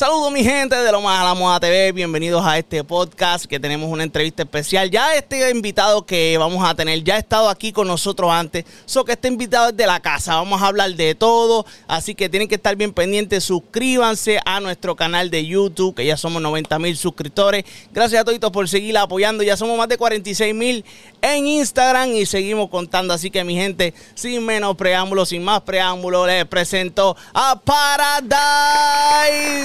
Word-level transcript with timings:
Saludos 0.00 0.32
mi 0.32 0.42
gente 0.42 0.74
de 0.76 0.92
Lo 0.92 1.02
Más 1.02 1.20
a 1.20 1.24
la 1.24 1.34
Moda 1.34 1.60
TV, 1.60 1.92
bienvenidos 1.92 2.42
a 2.42 2.56
este 2.56 2.82
podcast 2.82 3.44
que 3.44 3.60
tenemos 3.60 3.90
una 3.90 4.02
entrevista 4.02 4.44
especial. 4.44 4.90
Ya 4.90 5.14
este 5.14 5.50
invitado 5.50 6.06
que 6.06 6.38
vamos 6.38 6.66
a 6.66 6.74
tener 6.74 7.04
ya 7.04 7.16
ha 7.16 7.18
estado 7.18 7.50
aquí 7.50 7.70
con 7.70 7.86
nosotros 7.86 8.30
antes, 8.32 8.64
so 8.86 9.04
que 9.04 9.12
este 9.12 9.28
invitado 9.28 9.68
es 9.68 9.76
de 9.76 9.86
la 9.86 10.00
casa, 10.00 10.36
vamos 10.36 10.62
a 10.62 10.68
hablar 10.68 10.94
de 10.94 11.14
todo, 11.14 11.66
así 11.86 12.14
que 12.14 12.30
tienen 12.30 12.48
que 12.48 12.54
estar 12.54 12.76
bien 12.76 12.94
pendientes, 12.94 13.44
suscríbanse 13.44 14.40
a 14.46 14.58
nuestro 14.60 14.96
canal 14.96 15.28
de 15.28 15.44
YouTube, 15.44 15.94
que 15.94 16.06
ya 16.06 16.16
somos 16.16 16.40
90 16.40 16.78
mil 16.78 16.96
suscriptores. 16.96 17.64
Gracias 17.92 18.22
a 18.22 18.24
todos 18.24 18.38
por 18.52 18.70
seguir 18.70 18.96
apoyando, 18.96 19.42
ya 19.42 19.58
somos 19.58 19.76
más 19.76 19.90
de 19.90 19.98
46 19.98 20.54
mil 20.54 20.82
en 21.22 21.46
Instagram 21.46 22.10
y 22.10 22.26
seguimos 22.26 22.70
contando, 22.70 23.14
así 23.14 23.30
que 23.30 23.44
mi 23.44 23.54
gente, 23.54 23.94
sin 24.14 24.44
menos 24.44 24.76
preámbulos, 24.76 25.28
sin 25.30 25.44
más 25.44 25.60
preámbulos, 25.62 26.26
les 26.26 26.44
presento 26.46 27.16
a 27.34 27.58
Paradise 27.58 28.40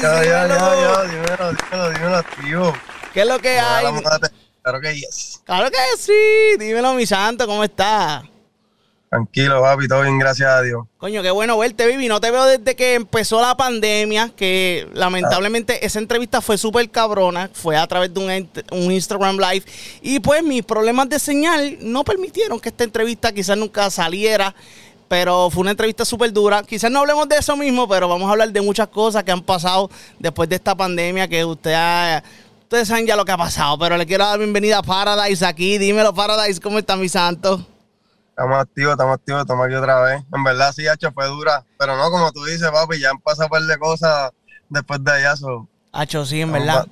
dímelo, 0.02 1.08
dímelo, 1.08 1.90
dímelo, 1.92 2.24
tío. 2.42 2.74
¿Qué 3.14 3.22
es 3.22 3.28
lo 3.28 3.40
que 3.40 3.60
hay? 3.60 3.86
Claro 4.62 4.82
que 4.82 4.96
yes. 4.96 5.42
Claro 5.46 5.70
que 5.70 5.78
sí. 5.98 6.58
Dímelo, 6.58 6.94
mi 6.94 7.06
santo, 7.06 7.46
¿cómo 7.46 7.64
estás? 7.64 8.24
Tranquilo, 9.16 9.62
papi, 9.62 9.88
todo 9.88 10.02
bien, 10.02 10.20
gracias 10.20 10.50
a 10.50 10.62
Dios. 10.62 10.84
Coño, 10.98 11.22
qué 11.22 11.32
bueno 11.32 11.58
verte, 11.58 11.88
Vivi. 11.88 12.10
No 12.10 12.20
te 12.20 12.32
veo 12.32 12.44
desde 12.46 12.76
que 12.76 12.96
empezó 12.96 13.40
la 13.40 13.56
pandemia, 13.56 14.32
que 14.36 14.90
lamentablemente 14.94 15.86
esa 15.86 16.00
entrevista 16.00 16.42
fue 16.42 16.58
súper 16.58 16.90
cabrona. 16.90 17.50
Fue 17.54 17.78
a 17.78 17.88
través 17.88 18.14
de 18.14 18.20
un, 18.20 18.50
un, 18.72 18.92
Instagram 18.92 19.38
Live. 19.38 19.64
Y 20.02 20.20
pues 20.20 20.44
mis 20.44 20.64
problemas 20.64 21.08
de 21.08 21.18
señal 21.20 21.78
no 21.80 22.04
permitieron 22.04 22.60
que 22.60 22.68
esta 22.70 22.84
entrevista 22.84 23.32
quizás 23.32 23.58
nunca 23.58 23.90
saliera. 23.90 24.54
Pero 25.08 25.50
fue 25.50 25.62
una 25.62 25.72
entrevista 25.72 26.04
súper 26.04 26.34
dura. 26.34 26.64
Quizás 26.64 26.92
no 26.92 27.00
hablemos 27.00 27.30
de 27.30 27.38
eso 27.38 27.56
mismo, 27.56 27.88
pero 27.88 28.10
vamos 28.10 28.28
a 28.28 28.32
hablar 28.32 28.52
de 28.52 28.60
muchas 28.60 28.90
cosas 28.90 29.24
que 29.24 29.32
han 29.32 29.44
pasado 29.44 29.90
después 30.20 30.50
de 30.50 30.56
esta 30.56 30.76
pandemia 30.76 31.28
que 31.30 31.46
usted 31.46 31.74
ustedes 32.64 32.88
saben 32.88 33.06
ya 33.06 33.16
lo 33.16 33.24
que 33.24 33.32
ha 33.32 33.38
pasado. 33.38 33.78
Pero 33.78 33.96
le 33.96 34.06
quiero 34.06 34.26
dar 34.26 34.40
bienvenida 34.40 34.80
a 34.80 34.84
Paradise 34.84 35.46
aquí. 35.46 35.78
Dímelo, 35.78 36.14
Paradise, 36.14 36.60
¿cómo 36.60 36.80
está 36.80 36.98
mi 36.98 37.08
santo? 37.08 37.66
Estamos 38.38 38.58
activos, 38.60 38.92
estamos 38.92 39.14
activos, 39.14 39.42
estamos 39.44 39.66
aquí 39.66 39.76
otra 39.76 40.02
vez. 40.02 40.22
En 40.34 40.44
verdad 40.44 40.74
sí, 40.76 40.86
hecho 40.86 41.10
fue 41.14 41.26
dura. 41.28 41.64
Pero 41.80 41.96
no, 41.96 42.12
como 42.12 42.34
tú 42.34 42.44
dices, 42.44 42.70
papi, 42.70 43.00
ya 43.00 43.12
han 43.12 43.22
pasado 43.22 43.46
un 43.46 43.50
par 43.50 43.62
de 43.62 43.78
cosas 43.78 44.32
después 44.68 45.02
de 45.02 45.10
allá. 45.10 45.38
So. 45.38 45.70
Hacho, 45.94 46.26
sí, 46.26 46.42
en 46.42 46.52
verdad. 46.52 46.86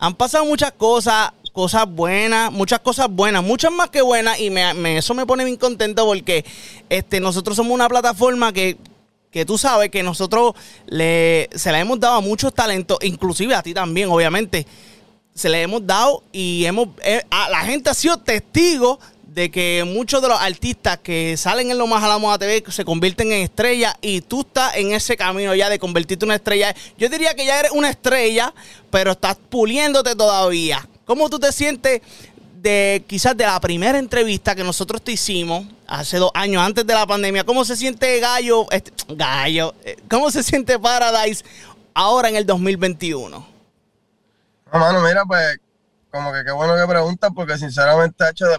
Han 0.00 0.14
pasado 0.14 0.44
muchas 0.44 0.72
cosas 0.72 1.30
cosas 1.52 1.88
buenas, 1.88 2.50
muchas 2.50 2.80
cosas 2.80 3.08
buenas, 3.08 3.44
muchas 3.44 3.70
más 3.70 3.90
que 3.90 4.02
buenas, 4.02 4.40
y 4.40 4.50
me, 4.50 4.96
eso 4.98 5.14
me 5.14 5.26
pone 5.26 5.44
bien 5.44 5.56
contento 5.56 6.04
porque 6.06 6.44
este, 6.88 7.20
nosotros 7.20 7.56
somos 7.56 7.72
una 7.72 7.88
plataforma 7.88 8.52
que, 8.52 8.76
que 9.30 9.44
tú 9.44 9.58
sabes 9.58 9.90
que 9.90 10.02
nosotros 10.02 10.54
le, 10.86 11.48
se 11.54 11.70
la 11.70 11.78
hemos 11.78 12.00
dado 12.00 12.16
a 12.16 12.20
muchos 12.20 12.52
talentos, 12.52 12.98
inclusive 13.02 13.54
a 13.54 13.62
ti 13.62 13.74
también, 13.74 14.08
obviamente. 14.10 14.66
Se 15.32 15.48
le 15.48 15.62
hemos 15.62 15.86
dado 15.86 16.24
y 16.32 16.64
hemos 16.64 16.88
eh, 17.02 17.22
a, 17.30 17.48
la 17.48 17.60
gente 17.60 17.88
ha 17.88 17.94
sido 17.94 18.16
testigo 18.18 18.98
de 19.34 19.50
que 19.50 19.84
muchos 19.86 20.20
de 20.20 20.28
los 20.28 20.40
artistas 20.40 20.98
que 20.98 21.36
salen 21.36 21.70
en 21.70 21.78
lo 21.78 21.86
más 21.86 22.02
a 22.02 22.08
la 22.08 22.18
moda 22.18 22.38
TV 22.38 22.64
se 22.68 22.84
convierten 22.84 23.30
en 23.32 23.42
estrellas 23.42 23.94
y 24.00 24.22
tú 24.22 24.40
estás 24.40 24.76
en 24.76 24.92
ese 24.92 25.16
camino 25.16 25.54
ya 25.54 25.68
de 25.68 25.78
convertirte 25.78 26.24
en 26.24 26.28
una 26.28 26.36
estrella. 26.36 26.74
Yo 26.98 27.08
diría 27.08 27.34
que 27.34 27.46
ya 27.46 27.60
eres 27.60 27.70
una 27.70 27.90
estrella, 27.90 28.52
pero 28.90 29.12
estás 29.12 29.36
puliéndote 29.36 30.16
todavía. 30.16 30.86
¿Cómo 31.04 31.30
tú 31.30 31.38
te 31.38 31.52
sientes 31.52 32.02
de 32.60 33.04
quizás 33.06 33.36
de 33.36 33.44
la 33.44 33.60
primera 33.60 33.98
entrevista 33.98 34.54
que 34.56 34.64
nosotros 34.64 35.00
te 35.00 35.12
hicimos 35.12 35.64
hace 35.86 36.16
dos 36.18 36.32
años 36.34 36.62
antes 36.64 36.84
de 36.84 36.94
la 36.94 37.06
pandemia? 37.06 37.44
¿Cómo 37.44 37.64
se 37.64 37.76
siente 37.76 38.18
Gallo, 38.18 38.66
este, 38.72 38.92
Gallo, 39.10 39.74
eh, 39.84 39.96
cómo 40.10 40.32
se 40.32 40.42
siente 40.42 40.76
Paradise 40.76 41.44
ahora 41.94 42.28
en 42.28 42.36
el 42.36 42.46
2021? 42.46 43.46
No, 44.72 44.78
mano, 44.78 45.00
mira, 45.02 45.22
pues 45.24 45.58
como 46.10 46.32
que 46.32 46.44
qué 46.44 46.52
bueno 46.52 46.76
que 46.76 46.86
preguntas 46.86 47.30
porque 47.34 47.56
sinceramente 47.58 48.28
hecho 48.28 48.46
de, 48.46 48.58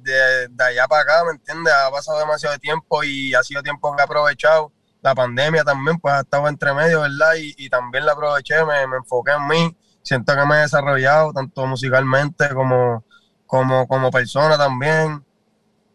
de, 0.00 0.48
de, 0.48 0.64
allá 0.64 0.86
para 0.88 1.02
acá, 1.02 1.24
¿me 1.24 1.32
entiendes? 1.32 1.72
Ha 1.72 1.90
pasado 1.90 2.18
demasiado 2.18 2.58
tiempo 2.58 3.02
y 3.04 3.34
ha 3.34 3.42
sido 3.42 3.62
tiempo 3.62 3.94
que 3.94 4.02
he 4.02 4.04
aprovechado. 4.04 4.72
La 5.02 5.14
pandemia 5.14 5.62
también, 5.62 5.98
pues 5.98 6.14
ha 6.14 6.20
estado 6.20 6.48
entre 6.48 6.72
medio, 6.74 7.02
¿verdad? 7.02 7.34
Y, 7.36 7.54
y 7.58 7.68
también 7.68 8.06
la 8.06 8.12
aproveché, 8.12 8.64
me, 8.64 8.86
me 8.86 8.96
enfoqué 8.96 9.32
en 9.32 9.46
mí 9.46 9.76
siento 10.06 10.36
que 10.36 10.46
me 10.46 10.56
he 10.56 10.60
desarrollado 10.60 11.32
tanto 11.32 11.66
musicalmente 11.66 12.48
como, 12.54 13.04
como, 13.44 13.88
como 13.88 14.10
persona 14.10 14.56
también, 14.56 15.24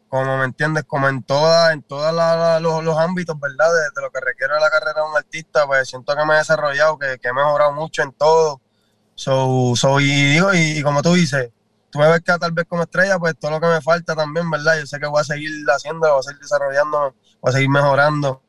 como 0.10 0.38
me 0.38 0.44
entiendes, 0.46 0.84
como 0.84 1.08
en 1.08 1.24
todas 1.24 1.72
en 1.72 1.82
todos 1.84 2.14
los, 2.62 2.98
ámbitos, 2.98 3.40
¿verdad? 3.40 3.68
De, 3.96 4.02
lo 4.02 4.12
que 4.12 4.20
requiere 4.20 4.60
la 4.60 4.70
carrera 4.70 5.02
de 5.02 5.10
un 5.10 5.16
artista, 5.16 5.66
pues 5.66 5.88
siento 5.88 6.14
que 6.14 6.26
me 6.26 6.34
he 6.34 6.38
desarrollado, 6.38 7.00
que, 7.00 7.18
he 7.22 7.34
mejorado 7.34 7.72
mucho 7.72 8.04
en 8.04 8.12
todo. 8.12 8.60
So, 9.22 9.76
so, 9.76 10.00
y 10.00 10.08
digo, 10.08 10.52
y, 10.52 10.82
como 10.82 11.04
tú 11.04 11.14
dices, 11.14 11.52
tú 11.92 12.00
me 12.00 12.08
ves 12.08 12.22
que 12.26 12.36
tal 12.40 12.54
vez 12.54 12.66
como 12.68 12.82
estrella, 12.82 13.20
pues 13.20 13.36
todo 13.40 13.52
lo 13.52 13.62
que 13.62 13.68
me 13.68 13.80
falta 13.80 14.16
también, 14.16 14.50
¿verdad? 14.50 14.80
Yo 14.80 14.88
sé 14.88 15.00
que 15.00 15.06
voy 15.06 15.22
a 15.22 15.24
seguir 15.24 15.52
haciendo, 15.70 16.10
voy 16.10 16.20
a 16.20 16.24
seguir 16.24 16.42
desarrollando, 16.42 17.14
voy 17.40 17.50
a 17.50 17.52
seguir 17.52 17.70
mejorando. 17.70 18.42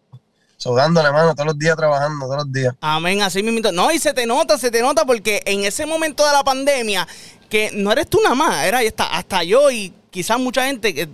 Sodándole, 0.56 1.12
mano, 1.12 1.34
todos 1.34 1.49
los 1.49 1.59
días 1.59 1.77
trabajando, 1.77 2.25
todos 2.25 2.44
los 2.44 2.53
días. 2.53 2.75
Amén, 2.81 3.21
así 3.21 3.43
mismo. 3.43 3.71
No, 3.71 3.93
y 3.93 3.99
se 3.99 4.15
te 4.15 4.25
nota, 4.25 4.56
se 4.56 4.71
te 4.71 4.81
nota 4.81 5.05
porque 5.05 5.43
en 5.44 5.62
ese 5.65 5.84
momento 5.84 6.25
de 6.25 6.33
la 6.33 6.43
pandemia, 6.43 7.06
que 7.50 7.71
no 7.75 7.93
eres 7.93 8.09
tú 8.09 8.21
nada 8.22 8.34
más, 8.34 8.65
era 8.65 8.78
hasta, 8.78 9.15
hasta 9.15 9.44
yo 9.44 9.71
y 9.71 9.93
quizás 10.09 10.39
mucha 10.39 10.65
gente 10.65 10.94
que, 10.94 11.06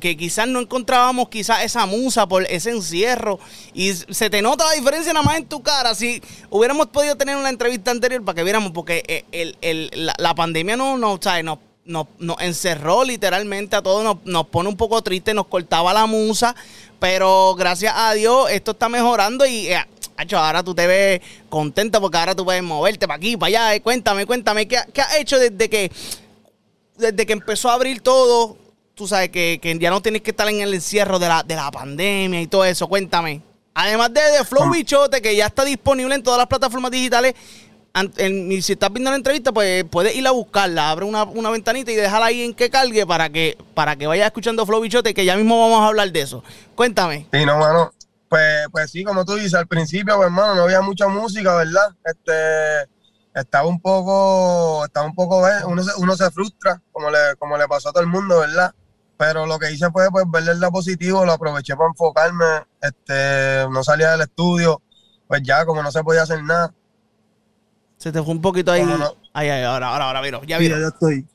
que, 0.00 0.16
quizás 0.16 0.46
no 0.46 0.60
encontrábamos 0.60 1.30
quizás 1.30 1.64
esa 1.64 1.86
musa 1.86 2.26
por 2.26 2.44
ese 2.44 2.70
encierro 2.70 3.38
y 3.72 3.92
se 3.92 4.28
te 4.28 4.42
nota 4.42 4.64
la 4.66 4.72
diferencia 4.72 5.12
nada 5.14 5.24
más 5.24 5.38
en 5.38 5.46
tu 5.46 5.62
cara. 5.62 5.94
Si 5.94 6.22
hubiéramos 6.50 6.88
podido 6.88 7.16
tener 7.16 7.36
una 7.36 7.48
entrevista 7.48 7.90
anterior 7.90 8.22
para 8.22 8.36
que 8.36 8.44
viéramos, 8.44 8.72
porque 8.72 9.02
eh, 9.08 9.24
el, 9.32 9.56
el, 9.62 10.12
la, 10.18 10.34
pandemia 10.34 10.76
no, 10.76 10.98
no, 10.98 11.18
¿sabes? 11.20 11.44
no 11.44 11.58
nos, 11.86 12.06
encerró 12.40 13.04
literalmente 13.04 13.76
a 13.76 13.82
todos, 13.82 14.04
nos, 14.04 14.16
nos, 14.24 14.46
pone 14.48 14.68
un 14.68 14.76
poco 14.76 15.00
triste, 15.02 15.32
nos 15.32 15.46
cortaba 15.46 15.94
la 15.94 16.04
musa, 16.04 16.54
pero 17.00 17.54
gracias 17.54 17.94
a 17.96 18.12
Dios 18.12 18.50
esto 18.50 18.72
está 18.72 18.90
mejorando 18.90 19.46
y 19.46 19.68
eh, 19.68 19.86
ahora 20.32 20.62
tú 20.62 20.74
te 20.74 20.86
ves 20.86 21.20
contenta 21.48 22.00
porque 22.00 22.18
ahora 22.18 22.34
tú 22.34 22.44
puedes 22.44 22.62
moverte 22.62 23.06
para 23.06 23.16
aquí, 23.16 23.36
para 23.38 23.48
allá. 23.48 23.74
Eh, 23.74 23.80
cuéntame, 23.80 24.26
cuéntame, 24.26 24.68
¿qué, 24.68 24.78
¿qué, 24.92 25.00
has 25.00 25.16
hecho 25.16 25.38
desde 25.38 25.70
que, 25.70 25.90
desde 26.98 27.24
que 27.24 27.32
empezó 27.32 27.70
a 27.70 27.74
abrir 27.74 28.02
todo? 28.02 28.58
Tú 28.94 29.08
sabes 29.08 29.30
que, 29.30 29.78
ya 29.80 29.90
no 29.90 30.00
tienes 30.00 30.22
que 30.22 30.30
estar 30.30 30.48
en 30.48 30.60
el 30.60 30.72
encierro 30.72 31.18
de 31.18 31.28
la, 31.28 31.42
de 31.42 31.56
la 31.56 31.70
pandemia 31.70 32.40
y 32.40 32.46
todo 32.46 32.64
eso. 32.64 32.88
Cuéntame. 32.88 33.42
Además 33.74 34.14
de, 34.14 34.20
de 34.20 34.44
Flow 34.44 34.70
Bichote, 34.70 35.20
que 35.20 35.34
ya 35.34 35.46
está 35.46 35.64
disponible 35.64 36.14
en 36.14 36.22
todas 36.22 36.38
las 36.38 36.46
plataformas 36.46 36.92
digitales, 36.92 37.34
si 38.60 38.72
estás 38.72 38.92
viendo 38.92 39.10
la 39.10 39.16
entrevista, 39.16 39.52
pues 39.52 39.84
puedes 39.84 40.16
ir 40.16 40.26
a 40.26 40.32
buscarla, 40.32 40.90
abre 40.90 41.04
una, 41.04 41.50
ventanita 41.50 41.92
y 41.92 41.94
déjala 41.94 42.26
ahí 42.26 42.42
en 42.42 42.54
que 42.54 42.68
cargue 42.68 43.06
para 43.06 43.30
que, 43.30 43.56
para 43.74 43.94
que 43.94 44.06
vayas 44.06 44.26
escuchando 44.26 44.66
Flow 44.66 44.80
Bichote, 44.80 45.14
que 45.14 45.24
ya 45.24 45.36
mismo 45.36 45.60
vamos 45.60 45.80
a 45.80 45.88
hablar 45.88 46.10
de 46.10 46.20
eso. 46.20 46.42
Cuéntame. 46.74 47.28
Sí, 47.32 47.44
no, 47.44 47.56
mano. 47.56 47.92
Pues, 48.28 48.66
pues 48.72 48.90
sí, 48.90 49.04
como 49.04 49.24
tú 49.24 49.34
dices, 49.34 49.54
al 49.54 49.68
principio, 49.68 50.16
pues, 50.16 50.26
hermano, 50.26 50.56
no 50.56 50.62
había 50.62 50.80
mucha 50.80 51.06
música, 51.06 51.54
¿verdad? 51.54 51.94
Este, 52.04 52.90
estaba 53.32 53.68
un 53.68 53.80
poco, 53.80 54.84
estaba 54.84 55.06
un 55.06 55.14
poco, 55.14 55.46
uno 55.66 55.84
se, 55.84 55.90
uno 55.98 56.16
se 56.16 56.30
frustra, 56.32 56.82
como 56.90 57.10
le, 57.10 57.36
como 57.38 57.56
le 57.56 57.68
pasó 57.68 57.90
a 57.90 57.92
todo 57.92 58.02
el 58.02 58.08
mundo, 58.08 58.40
¿verdad? 58.40 58.74
Pero 59.16 59.46
lo 59.46 59.58
que 59.58 59.72
hice 59.72 59.90
fue, 59.90 60.10
pues, 60.10 60.24
verle 60.28 60.52
el 60.52 60.60
lado 60.60 60.72
positivo, 60.72 61.24
lo 61.24 61.32
aproveché 61.32 61.76
para 61.76 61.88
enfocarme, 61.88 62.44
este, 62.80 63.66
no 63.70 63.84
salía 63.84 64.10
del 64.12 64.22
estudio, 64.22 64.82
pues 65.28 65.42
ya, 65.42 65.64
como 65.64 65.82
no 65.82 65.92
se 65.92 66.02
podía 66.02 66.22
hacer 66.22 66.42
nada, 66.42 66.72
se 68.04 68.12
te 68.12 68.22
fue 68.22 68.34
un 68.34 68.42
poquito 68.42 68.70
ahí. 68.70 68.82
Ahí, 69.32 69.48
ahí, 69.48 69.64
ahora, 69.64 69.88
ahora, 69.88 70.04
ahora, 70.06 70.20
miro, 70.20 70.42
ya 70.44 70.58
miro. 70.58 70.78
ya 70.78 70.88
estoy. 70.88 71.26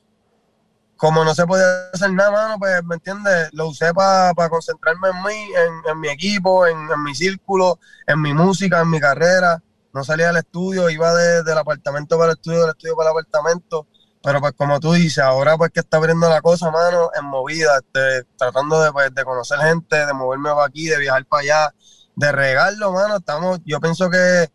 Como 0.97 1.23
no 1.23 1.33
se 1.33 1.47
podía 1.47 1.89
hacer 1.91 2.11
nada, 2.11 2.29
mano, 2.29 2.59
pues, 2.59 2.83
¿me 2.83 2.93
entiendes? 2.93 3.49
Lo 3.53 3.69
usé 3.69 3.91
para 3.91 4.49
concentrarme 4.49 5.09
en 5.09 5.23
mí, 5.23 5.51
en, 5.89 5.99
mi 5.99 6.09
equipo, 6.09 6.67
en, 6.67 6.77
mi 7.03 7.15
círculo, 7.15 7.79
en 8.05 8.21
mi 8.21 8.35
música, 8.35 8.81
en 8.81 8.91
mi 8.91 8.99
carrera. 8.99 9.63
No 9.91 10.03
salía 10.03 10.27
del 10.27 10.37
estudio, 10.37 10.91
iba 10.91 11.11
del 11.15 11.57
apartamento 11.57 12.19
para 12.19 12.33
el 12.33 12.37
estudio, 12.37 12.61
del 12.61 12.69
estudio 12.69 12.95
para 12.95 13.09
el 13.09 13.17
apartamento. 13.17 13.87
Pero 14.21 14.41
pues 14.41 14.53
como 14.53 14.79
tú 14.79 14.93
dices, 14.93 15.23
ahora 15.23 15.57
pues 15.57 15.71
que 15.71 15.79
está 15.79 15.97
abriendo 15.97 16.29
la 16.29 16.41
cosa, 16.41 16.71
mano, 16.71 17.09
en 17.17 17.25
movida, 17.25 17.77
este, 17.77 18.27
tratando 18.37 18.81
de, 18.81 18.91
pues, 18.91 19.13
de 19.13 19.23
conocer 19.23 19.59
gente, 19.59 20.05
de 20.05 20.13
moverme 20.13 20.49
para 20.51 20.65
aquí, 20.65 20.87
de 20.87 20.99
viajar 20.99 21.25
para 21.25 21.41
allá, 21.41 21.75
de 22.15 22.31
regarlo, 22.31 22.91
mano. 22.91 23.17
Estamos, 23.17 23.59
yo 23.65 23.79
pienso 23.79 24.09
que 24.09 24.49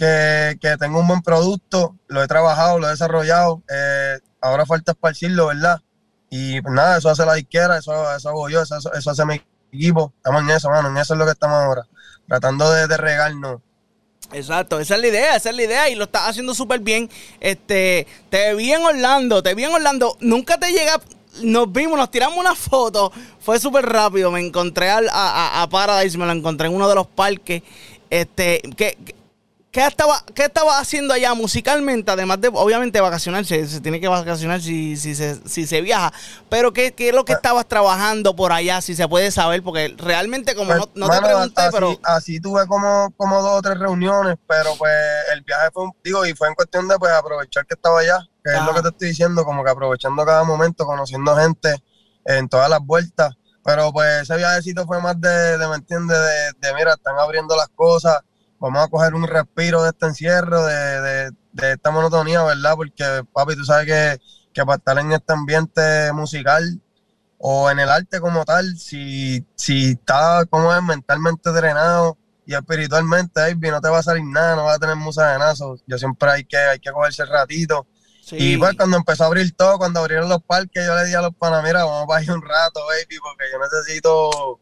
que, 0.00 0.76
tengo 0.78 1.00
un 1.00 1.08
buen 1.08 1.20
producto, 1.20 1.96
lo 2.08 2.22
he 2.22 2.26
trabajado, 2.26 2.78
lo 2.78 2.86
he 2.86 2.90
desarrollado, 2.90 3.62
eh, 3.68 4.18
ahora 4.40 4.64
falta 4.64 4.92
esparcirlo, 4.92 5.48
¿verdad? 5.48 5.80
Y 6.30 6.60
pues 6.62 6.74
nada, 6.74 6.96
eso 6.96 7.10
hace 7.10 7.26
la 7.26 7.38
izquierda, 7.38 7.78
eso, 7.78 8.14
eso 8.14 8.28
hago 8.30 8.48
yo, 8.48 8.62
eso, 8.62 8.76
eso, 8.76 9.10
hace 9.10 9.24
mi 9.26 9.42
equipo, 9.70 10.14
estamos 10.16 10.42
en 10.42 10.50
eso, 10.50 10.70
mano, 10.70 10.88
en 10.88 10.96
eso 10.96 11.14
es 11.14 11.18
lo 11.18 11.26
que 11.26 11.32
estamos 11.32 11.58
ahora, 11.58 11.82
tratando 12.26 12.70
de, 12.70 12.86
de 12.86 12.96
regarnos. 12.96 13.60
Exacto, 14.32 14.78
esa 14.78 14.94
es 14.94 15.00
la 15.00 15.08
idea, 15.08 15.36
esa 15.36 15.50
es 15.50 15.56
la 15.56 15.62
idea 15.62 15.90
y 15.90 15.94
lo 15.94 16.04
estás 16.04 16.28
haciendo 16.28 16.54
súper 16.54 16.80
bien. 16.80 17.10
Este, 17.40 18.06
te 18.28 18.54
vi 18.54 18.72
en 18.72 18.82
Orlando, 18.82 19.42
te 19.42 19.54
vi 19.54 19.64
en 19.64 19.72
Orlando, 19.72 20.16
nunca 20.20 20.58
te 20.58 20.70
llega, 20.70 21.00
nos 21.42 21.72
vimos, 21.72 21.98
nos 21.98 22.10
tiramos 22.10 22.38
una 22.38 22.54
foto, 22.54 23.12
fue 23.40 23.58
súper 23.58 23.86
rápido, 23.86 24.30
me 24.30 24.40
encontré 24.40 24.90
a, 24.90 25.00
a, 25.10 25.62
a, 25.62 25.68
Paradise, 25.68 26.16
me 26.16 26.26
lo 26.26 26.32
encontré 26.32 26.68
en 26.68 26.74
uno 26.74 26.88
de 26.88 26.94
los 26.94 27.06
parques. 27.06 27.62
Este, 28.08 28.60
que 28.76 28.96
¿Qué 29.70 29.86
estaba, 29.86 30.24
¿Qué 30.34 30.46
estaba 30.46 30.80
haciendo 30.80 31.14
allá 31.14 31.32
musicalmente? 31.34 32.10
Además 32.10 32.40
de, 32.40 32.48
obviamente, 32.48 33.00
vacacionar, 33.00 33.44
se, 33.44 33.80
tiene 33.80 34.00
que 34.00 34.08
vacacionar 34.08 34.60
si, 34.60 34.96
si, 34.96 35.14
se, 35.14 35.36
si 35.48 35.64
se 35.64 35.80
viaja. 35.80 36.12
Pero, 36.48 36.72
¿qué, 36.72 36.92
¿qué, 36.92 37.10
es 37.10 37.14
lo 37.14 37.24
que 37.24 37.34
estabas 37.34 37.66
trabajando 37.66 38.34
por 38.34 38.50
allá? 38.50 38.80
Si 38.80 38.96
se 38.96 39.06
puede 39.06 39.30
saber, 39.30 39.62
porque 39.62 39.94
realmente, 39.96 40.56
como 40.56 40.72
pues, 40.72 40.88
no, 40.94 41.08
te 41.08 41.20
pregunté, 41.20 41.60
así, 41.60 41.70
pero. 41.72 42.00
Así 42.02 42.40
tuve 42.40 42.66
como, 42.66 43.14
como 43.16 43.40
dos 43.42 43.58
o 43.58 43.62
tres 43.62 43.78
reuniones, 43.78 44.38
pero 44.48 44.74
pues 44.76 44.92
el 45.32 45.42
viaje 45.42 45.68
fue, 45.72 45.84
digo, 46.02 46.26
y 46.26 46.34
fue 46.34 46.48
en 46.48 46.54
cuestión 46.54 46.88
de 46.88 46.98
pues 46.98 47.12
aprovechar 47.12 47.64
que 47.64 47.74
estaba 47.74 48.00
allá, 48.00 48.18
que 48.44 48.52
es 48.52 48.62
lo 48.64 48.74
que 48.74 48.82
te 48.82 48.88
estoy 48.88 49.08
diciendo, 49.08 49.44
como 49.44 49.62
que 49.62 49.70
aprovechando 49.70 50.26
cada 50.26 50.42
momento, 50.42 50.84
conociendo 50.84 51.36
gente 51.36 51.76
en 52.24 52.48
todas 52.48 52.68
las 52.68 52.80
vueltas. 52.80 53.36
Pero 53.62 53.92
pues 53.92 54.22
ese 54.22 54.36
viajecito 54.36 54.84
fue 54.84 55.00
más 55.00 55.20
de, 55.20 55.58
de 55.58 55.68
¿me 55.68 55.76
entiendes? 55.76 56.18
De, 56.18 56.68
de, 56.68 56.74
mira, 56.74 56.94
están 56.94 57.16
abriendo 57.18 57.54
las 57.54 57.68
cosas 57.68 58.20
vamos 58.60 58.84
a 58.84 58.88
coger 58.88 59.14
un 59.14 59.26
respiro 59.26 59.82
de 59.82 59.88
este 59.88 60.06
encierro, 60.06 60.64
de, 60.64 61.32
esta 61.54 61.90
monotonía, 61.90 62.42
¿verdad? 62.44 62.74
Porque, 62.76 63.24
papi, 63.32 63.56
tú 63.56 63.64
sabes 63.64 63.86
que, 63.86 64.20
que, 64.52 64.64
para 64.64 64.76
estar 64.76 64.98
en 64.98 65.12
este 65.12 65.32
ambiente 65.32 66.12
musical 66.12 66.80
o 67.38 67.70
en 67.70 67.80
el 67.80 67.88
arte 67.88 68.20
como 68.20 68.44
tal, 68.44 68.76
si, 68.76 69.44
si 69.56 69.92
estás 69.92 70.44
como 70.50 70.74
es 70.74 70.82
mentalmente 70.82 71.50
drenado 71.50 72.18
y 72.46 72.54
espiritualmente, 72.54 73.40
baby, 73.40 73.70
no 73.70 73.80
te 73.80 73.88
va 73.88 73.98
a 73.98 74.02
salir 74.02 74.24
nada, 74.24 74.56
no 74.56 74.64
vas 74.64 74.76
a 74.76 74.80
tener 74.80 74.96
musa 74.96 75.32
de 75.32 75.38
nazo. 75.38 75.76
Yo 75.86 75.98
siempre 75.98 76.30
hay 76.30 76.44
que, 76.44 76.58
hay 76.58 76.78
que 76.78 76.92
cogerse 76.92 77.22
el 77.22 77.28
ratito. 77.28 77.86
Y 78.32 78.56
pues 78.58 78.76
cuando 78.76 78.96
empezó 78.96 79.24
a 79.24 79.26
abrir 79.26 79.56
todo, 79.56 79.78
cuando 79.78 80.00
abrieron 80.00 80.28
los 80.28 80.42
parques, 80.42 80.86
yo 80.86 80.94
le 80.94 81.04
dije 81.04 81.16
a 81.16 81.22
los 81.22 81.34
panas, 81.34 81.64
mira, 81.64 81.84
vamos 81.84 82.14
a 82.14 82.22
ir 82.22 82.30
un 82.30 82.42
rato, 82.42 82.80
baby, 82.86 83.18
porque 83.20 83.44
yo 83.52 83.58
necesito 83.58 84.60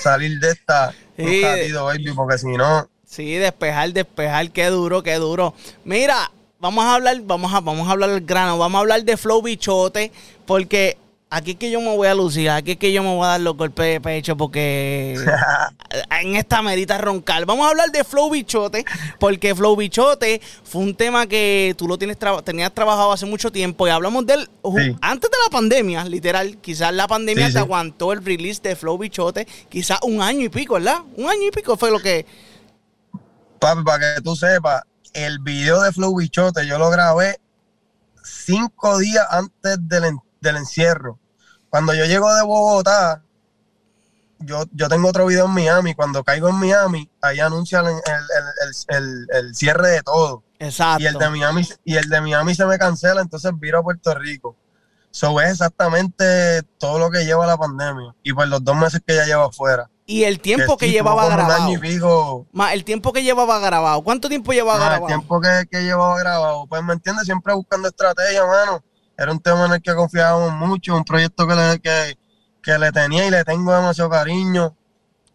salir 0.00 0.38
de 0.38 0.50
esta 0.50 0.94
un 1.18 1.42
ratito, 1.42 1.84
baby, 1.84 2.12
porque 2.12 2.38
si 2.38 2.56
no, 2.56 2.88
Sí, 3.12 3.34
despejar, 3.34 3.92
despejar, 3.92 4.50
qué 4.52 4.68
duro, 4.68 5.02
qué 5.02 5.16
duro. 5.16 5.52
Mira, 5.84 6.32
vamos 6.58 6.82
a 6.82 6.94
hablar, 6.94 7.20
vamos 7.20 7.52
a, 7.52 7.60
vamos 7.60 7.86
a 7.86 7.90
hablar 7.90 8.08
del 8.08 8.24
grano, 8.24 8.56
vamos 8.56 8.78
a 8.78 8.80
hablar 8.80 9.04
de 9.04 9.18
Flow 9.18 9.42
Bichote, 9.42 10.10
porque 10.46 10.96
aquí 11.28 11.50
es 11.50 11.56
que 11.58 11.70
yo 11.70 11.82
me 11.82 11.94
voy 11.94 12.08
a 12.08 12.14
lucir, 12.14 12.48
aquí 12.48 12.70
es 12.70 12.76
que 12.78 12.90
yo 12.90 13.02
me 13.02 13.14
voy 13.14 13.26
a 13.26 13.32
dar 13.32 13.40
los 13.42 13.54
golpes 13.54 13.84
de 13.84 14.00
pecho 14.00 14.34
porque 14.34 15.14
en 16.22 16.36
esta 16.36 16.62
merita 16.62 16.96
roncar. 16.96 17.44
Vamos 17.44 17.66
a 17.66 17.68
hablar 17.72 17.90
de 17.90 18.02
Flow 18.02 18.30
Bichote, 18.30 18.82
porque 19.20 19.54
Flow 19.54 19.76
Bichote 19.76 20.40
fue 20.64 20.80
un 20.80 20.94
tema 20.94 21.26
que 21.26 21.74
tú 21.76 21.88
lo 21.88 21.98
tienes 21.98 22.16
tenías 22.42 22.72
trabajado 22.72 23.12
hace 23.12 23.26
mucho 23.26 23.52
tiempo 23.52 23.86
y 23.86 23.90
hablamos 23.90 24.24
de 24.24 24.32
él 24.32 24.50
antes 25.02 25.30
de 25.30 25.36
la 25.44 25.50
pandemia, 25.50 26.06
literal. 26.06 26.56
Quizás 26.62 26.94
la 26.94 27.06
pandemia 27.06 27.52
te 27.52 27.58
aguantó 27.58 28.10
el 28.14 28.24
release 28.24 28.62
de 28.62 28.74
Flow 28.74 28.96
Bichote, 28.96 29.46
quizás 29.68 29.98
un 30.00 30.22
año 30.22 30.46
y 30.46 30.48
pico, 30.48 30.72
¿verdad? 30.74 31.00
Un 31.14 31.28
año 31.28 31.48
y 31.48 31.50
pico 31.50 31.76
fue 31.76 31.90
lo 31.90 31.98
que 31.98 32.24
Papi, 33.62 33.84
para 33.84 34.16
que 34.16 34.22
tú 34.22 34.34
sepas, 34.34 34.82
el 35.12 35.38
video 35.38 35.80
de 35.82 35.92
Flow 35.92 36.16
Bichote 36.16 36.66
yo 36.66 36.80
lo 36.80 36.90
grabé 36.90 37.40
cinco 38.24 38.98
días 38.98 39.24
antes 39.30 39.78
del, 39.82 40.56
encierro. 40.56 41.20
Cuando 41.70 41.94
yo 41.94 42.04
llego 42.04 42.34
de 42.34 42.42
Bogotá, 42.42 43.22
yo, 44.40 44.64
yo 44.72 44.88
tengo 44.88 45.08
otro 45.08 45.26
video 45.26 45.44
en 45.44 45.52
Miami. 45.52 45.94
Cuando 45.94 46.24
caigo 46.24 46.48
en 46.48 46.56
Miami, 46.56 47.08
ahí 47.20 47.38
anuncian 47.38 47.86
el, 48.88 49.54
cierre 49.54 49.90
de 49.90 50.02
todo. 50.02 50.42
Exacto. 50.58 51.04
Y 51.04 51.06
el 51.06 51.14
de 51.14 51.30
Miami, 51.30 51.68
y 51.84 51.94
el 51.94 52.08
de 52.08 52.20
Miami 52.20 52.56
se 52.56 52.66
me 52.66 52.78
cancela, 52.78 53.20
entonces 53.20 53.52
viro 53.60 53.78
a 53.78 53.82
Puerto 53.84 54.12
Rico. 54.16 54.56
Eso 55.12 55.40
es 55.40 55.52
exactamente 55.52 56.64
todo 56.78 56.98
lo 56.98 57.12
que 57.12 57.24
lleva 57.24 57.46
la 57.46 57.56
pandemia. 57.56 58.12
Y 58.24 58.32
por 58.32 58.48
los 58.48 58.64
dos 58.64 58.74
meses 58.74 59.00
que 59.06 59.14
ya 59.14 59.24
llevo 59.24 59.44
afuera. 59.44 59.88
Y 60.04 60.24
el 60.24 60.40
tiempo 60.40 60.76
que, 60.76 60.90
llevaba 60.90 61.28
grabado. 61.28 62.46
Más 62.52 62.72
el 62.74 62.84
tiempo 62.84 63.12
que 63.12 63.22
llevaba 63.22 63.58
grabado. 63.60 64.02
¿Cuánto 64.02 64.28
tiempo 64.28 64.52
llevaba 64.52 64.78
grabado? 64.78 65.02
El 65.02 65.06
tiempo 65.06 65.40
que, 65.40 65.82
llevaba 65.82 66.18
grabado. 66.18 66.66
Pues 66.66 66.82
me 66.82 66.94
entiendes, 66.94 67.24
siempre 67.24 67.54
buscando 67.54 67.88
estrategia, 67.88 68.44
mano. 68.44 68.82
Era 69.16 69.30
un 69.30 69.40
tema 69.40 69.66
en 69.66 69.72
el 69.72 69.82
que 69.82 69.94
confiábamos 69.94 70.52
mucho, 70.52 70.96
un 70.96 71.04
proyecto 71.04 71.46
que 71.46 71.54
le, 71.54 71.80
que, 71.80 72.78
le 72.78 72.92
tenía 72.92 73.26
y 73.26 73.30
le 73.30 73.44
tengo 73.44 73.72
demasiado 73.72 74.10
cariño. 74.10 74.76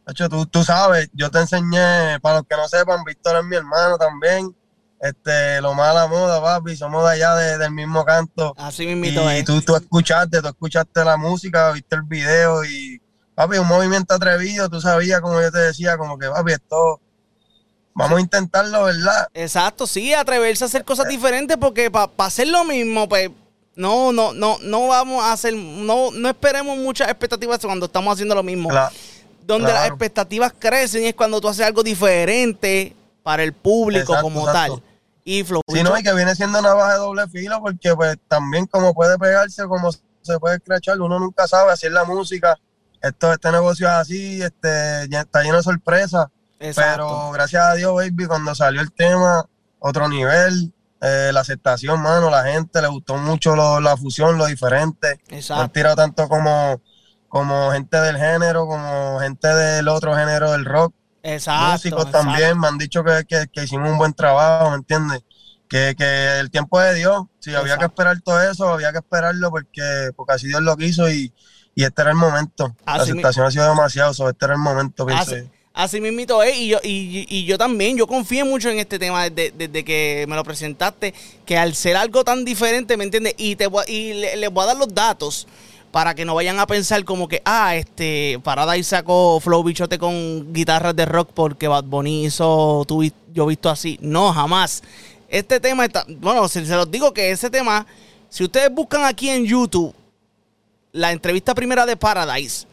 De 0.06 0.12
hecho, 0.12 0.28
tú, 0.28 0.46
tú 0.46 0.64
sabes, 0.64 1.10
yo 1.14 1.32
te 1.32 1.40
enseñé, 1.40 2.20
para 2.22 2.38
los 2.38 2.48
que 2.48 2.56
no 2.56 2.68
sepan, 2.68 3.04
Víctor 3.04 3.38
es 3.38 3.46
mi 3.46 3.56
hermano 3.56 3.98
también. 3.98 4.54
Este, 5.00 5.62
lo 5.62 5.76
mala 5.76 6.08
moda, 6.08 6.42
papi, 6.42 6.76
somos 6.76 7.04
de 7.06 7.12
allá 7.12 7.36
del 7.36 7.72
mismo 7.72 8.04
canto. 8.04 8.54
Así 8.58 8.96
mismo 8.96 9.32
Y 9.32 9.44
tú, 9.44 9.62
tú 9.62 9.76
escuchaste, 9.76 10.42
tú 10.42 10.48
escuchaste 10.48 11.06
la 11.06 11.18
música, 11.18 11.72
viste 11.72 11.96
el 11.96 12.04
video 12.04 12.66
y 12.66 13.00
papi, 13.38 13.60
un 13.60 13.68
movimiento 13.68 14.16
atrevido, 14.16 14.68
tú 14.68 14.82
sabías, 14.82 15.22
como 15.22 15.40
yo 15.40 15.52
te 15.52 15.60
decía, 15.60 15.96
como 15.96 16.18
que, 16.18 16.28
papi, 16.28 16.54
esto, 16.54 17.00
vamos 17.94 18.18
a 18.18 18.22
intentarlo, 18.22 18.86
¿verdad? 18.86 19.28
Exacto, 19.36 19.86
sí, 19.86 20.12
atreverse 20.12 20.64
a 20.64 20.68
hacer 20.68 20.84
cosas 20.84 21.08
diferentes, 21.08 21.56
porque 21.56 21.92
para 21.92 22.10
hacer 22.18 22.48
lo 22.48 22.64
mismo, 22.64 23.08
pues, 23.08 23.30
no, 23.76 24.12
no, 24.12 24.34
no, 24.34 24.58
no 24.64 24.88
vamos 24.88 25.24
a 25.24 25.34
hacer, 25.34 25.54
no, 25.54 26.10
no 26.10 26.30
esperemos 26.30 26.80
muchas 26.80 27.10
expectativas 27.10 27.60
cuando 27.64 27.86
estamos 27.86 28.12
haciendo 28.12 28.34
lo 28.34 28.42
mismo. 28.42 28.70
Donde 29.46 29.72
las 29.72 29.88
expectativas 29.88 30.52
crecen 30.58 31.04
es 31.04 31.14
cuando 31.14 31.40
tú 31.40 31.48
haces 31.48 31.64
algo 31.64 31.84
diferente 31.84 32.96
para 33.22 33.44
el 33.44 33.54
público 33.54 34.16
como 34.20 34.52
tal. 34.52 34.82
Y 35.24 35.44
Flow. 35.44 35.62
Sí, 35.72 35.84
no, 35.84 35.96
y 35.96 36.02
que 36.02 36.14
viene 36.14 36.34
siendo 36.34 36.58
una 36.58 36.74
baja 36.74 36.94
de 36.94 37.00
doble 37.00 37.28
filo, 37.28 37.62
porque 37.62 37.96
pues 37.96 38.18
también 38.28 38.66
como 38.66 38.96
puede 38.96 39.16
pegarse, 39.20 39.68
como 39.68 39.92
se 39.92 40.40
puede 40.40 40.56
escrachar, 40.56 41.00
uno 41.00 41.20
nunca 41.20 41.48
sabe 41.48 41.72
hacer 41.72 41.92
la 41.92 42.04
música 42.04 42.58
esto, 43.02 43.34
este 43.34 43.52
negocio 43.52 43.88
es 43.88 43.94
así, 43.94 44.42
este, 44.42 45.04
está 45.04 45.44
lleno 45.44 45.58
de 45.58 45.64
sorpresas. 45.64 46.28
Pero 46.58 47.32
gracias 47.32 47.64
a 47.64 47.74
Dios, 47.76 47.94
baby, 47.94 48.26
cuando 48.26 48.56
salió 48.56 48.82
el 48.82 48.92
tema, 48.92 49.46
otro 49.80 50.10
nivel, 50.10 50.74
eh, 51.02 51.30
la 51.32 51.42
aceptación, 51.42 52.02
mano, 52.02 52.30
la 52.32 52.44
gente 52.44 52.82
le 52.82 52.88
gustó 52.88 53.18
mucho 53.18 53.56
la 53.80 53.96
fusión, 53.98 54.38
lo 54.38 54.48
diferente. 54.48 55.20
Exacto. 55.30 55.64
han 55.64 55.72
tirado 55.72 55.96
tanto 55.96 56.28
como, 56.28 56.82
como 57.28 57.72
gente 57.72 57.98
del 57.98 58.18
género, 58.18 58.66
como 58.66 59.20
gente 59.20 59.48
del 59.48 59.88
otro 59.88 60.16
género 60.16 60.52
del 60.52 60.66
rock. 60.66 60.94
Exacto. 61.22 61.74
Músicos 61.74 62.12
también 62.12 62.60
me 62.60 62.68
han 62.68 62.78
dicho 62.78 63.04
que, 63.04 63.26
que, 63.28 63.64
hicimos 63.64 63.92
un 63.92 63.98
buen 63.98 64.14
trabajo, 64.14 64.72
¿me 64.72 64.78
entiendes? 64.78 65.22
Que, 65.70 65.94
que, 65.96 66.40
el 66.40 66.50
tiempo 66.50 66.80
de 66.80 66.96
Dios, 66.96 67.26
si 67.40 67.54
había 67.54 67.78
que 67.78 67.86
esperar 67.86 68.20
todo 68.22 68.42
eso, 68.42 68.70
había 68.70 68.92
que 68.92 69.00
esperarlo 69.00 69.52
porque, 69.52 70.10
porque 70.16 70.34
así 70.34 70.48
Dios 70.48 70.62
lo 70.62 70.76
quiso 70.78 71.10
y, 71.12 71.32
y 71.78 71.84
este 71.84 72.02
era 72.02 72.10
el 72.10 72.18
momento. 72.18 72.76
la 72.88 72.94
aceptación 72.94 73.46
ha 73.46 73.52
sido 73.52 73.70
demasiado, 73.70 74.12
sobre 74.12 74.32
este 74.32 74.46
era 74.46 74.56
el 74.56 74.60
momento, 74.60 75.06
así, 75.14 75.36
así 75.76 76.02
mismito 76.02 76.42
es, 76.42 76.58
y 76.58 76.70
yo, 76.70 76.80
y, 76.82 77.46
yo 77.46 77.60
también, 77.60 77.96
yo 77.96 78.08
confié 78.08 78.44
mucho 78.44 78.70
en 78.70 78.80
este 78.80 78.98
tema 78.98 79.30
desde, 79.30 79.86
que 79.86 80.26
me 80.28 80.36
lo 80.36 80.44
presentaste, 80.44 81.14
que 81.46 81.56
al 81.56 81.76
ser 81.76 81.96
algo 81.96 82.24
tan 82.24 82.44
diferente, 82.44 82.98
¿me 82.98 83.04
entiendes? 83.04 83.36
Y, 83.38 83.56
te 83.58 83.70
y 83.88 84.14
les 84.16 84.52
voy 84.52 84.64
a 84.64 84.68
dar 84.68 84.78
los 84.78 84.92
datos 84.92 85.48
para 85.92 86.16
que 86.16 86.26
no 86.26 86.34
vayan 86.34 86.60
a 86.60 86.66
pensar 86.66 87.06
como 87.06 87.28
que, 87.28 87.44
ah, 87.46 87.76
este, 87.76 88.42
y 88.76 88.84
sacó 88.84 89.40
Flow 89.40 89.64
Bichote 89.64 90.00
con 90.00 90.52
guitarras 90.52 90.96
de 90.96 91.06
rock 91.06 91.30
porque 91.32 91.68
Bad 91.68 91.84
Bunny 91.84 92.26
hizo, 92.26 92.86
tú, 92.88 93.08
yo 93.36 93.46
visto 93.46 93.70
así. 93.70 94.00
No, 94.02 94.34
jamás. 94.34 94.82
Este 95.30 95.60
tema 95.60 95.86
está, 95.86 96.08
bueno, 96.08 96.48
se, 96.48 96.66
se 96.66 96.74
los 96.74 96.90
digo 96.90 97.14
que 97.14 97.30
ese 97.30 97.52
tema, 97.52 97.86
si 98.30 98.46
ustedes 98.46 98.74
buscan 98.74 99.04
aquí 99.04 99.30
en 99.30 99.46
YouTube, 99.46 99.94
la 100.98 101.12
entrevista 101.12 101.54
primera 101.54 101.86
de 101.86 101.96
Paradise. 101.96 102.66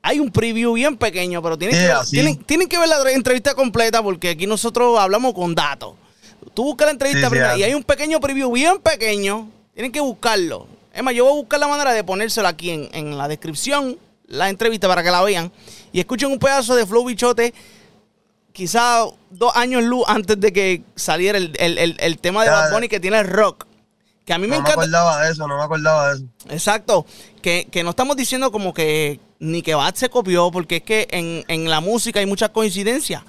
Hay 0.00 0.18
un 0.18 0.32
preview 0.32 0.72
bien 0.72 0.96
pequeño, 0.96 1.40
pero 1.42 1.56
tienen, 1.56 1.76
que, 1.78 2.44
tienen, 2.44 2.68
que 2.68 2.78
ver 2.78 2.88
la 2.88 3.12
entrevista 3.12 3.54
completa 3.54 4.02
porque 4.02 4.30
aquí 4.30 4.46
nosotros 4.46 4.98
hablamos 4.98 5.32
con 5.32 5.54
datos. 5.54 5.94
Tú 6.54 6.64
buscas 6.64 6.86
la 6.86 6.92
entrevista 6.92 7.30
primera 7.30 7.56
y 7.56 7.62
hay 7.62 7.74
un 7.74 7.84
pequeño 7.84 8.18
preview 8.18 8.50
bien 8.50 8.80
pequeño. 8.80 9.48
Tienen 9.74 9.92
que 9.92 10.00
buscarlo. 10.00 10.66
Es 10.92 11.02
más, 11.02 11.14
yo 11.14 11.24
voy 11.24 11.32
a 11.32 11.36
buscar 11.36 11.60
la 11.60 11.68
manera 11.68 11.92
de 11.92 12.02
ponérselo 12.02 12.48
aquí 12.48 12.88
en, 12.92 13.16
la 13.16 13.28
descripción, 13.28 13.96
la 14.26 14.50
entrevista 14.50 14.88
para 14.88 15.02
que 15.02 15.10
la 15.10 15.22
vean. 15.22 15.52
Y 15.92 16.00
escuchen 16.00 16.32
un 16.32 16.38
pedazo 16.38 16.74
de 16.74 16.84
Flow 16.84 17.04
Bichote, 17.04 17.54
quizá 18.52 19.04
dos 19.30 19.52
años 19.54 19.84
luz 19.84 20.04
antes 20.08 20.38
de 20.40 20.52
que 20.52 20.82
saliera 20.96 21.38
el, 21.38 22.18
tema 22.20 22.44
de 22.44 22.50
Bad 22.50 22.72
Bunny 22.72 22.88
que 22.88 22.98
tiene 22.98 23.20
el 23.20 23.28
rock. 23.28 23.66
Que 24.24 24.32
a 24.32 24.38
mí 24.38 24.46
me 24.46 24.56
encanta. 24.56 24.72
No 24.72 24.76
me 24.76 24.82
acordaba 24.82 25.24
de 25.24 25.32
eso, 25.32 25.48
no 25.48 25.56
me 25.56 25.64
acordaba 25.64 26.08
de 26.08 26.16
eso. 26.16 26.26
Exacto. 26.48 27.06
Que, 27.40 27.68
no 27.82 27.90
estamos 27.90 28.16
diciendo 28.16 28.52
como 28.52 28.72
que 28.72 29.18
ni 29.40 29.62
que 29.62 29.74
Bad 29.74 29.94
se 29.94 30.08
copió, 30.08 30.50
porque 30.50 30.76
es 30.76 30.82
que 30.82 31.08
en, 31.10 31.70
la 31.70 31.80
música 31.80 32.20
hay 32.20 32.26
muchas 32.26 32.50
coincidencias. 32.50 33.22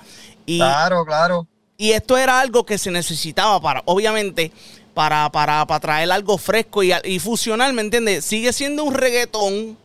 Y, 0.45 0.59
claro, 0.59 1.05
claro. 1.05 1.47
Y 1.77 1.91
esto 1.91 2.17
era 2.17 2.39
algo 2.39 2.65
que 2.65 2.77
se 2.77 2.91
necesitaba 2.91 3.59
para, 3.59 3.81
obviamente, 3.85 4.51
para, 4.93 5.31
para, 5.31 5.65
para 5.65 5.79
traer 5.79 6.11
algo 6.11 6.37
fresco 6.37 6.83
y, 6.83 6.93
y 7.03 7.19
fusional, 7.19 7.73
¿me 7.73 7.81
entiendes? 7.81 8.23
Sigue 8.25 8.53
siendo 8.53 8.83
un 8.83 8.93
reggaetón. 8.93 9.77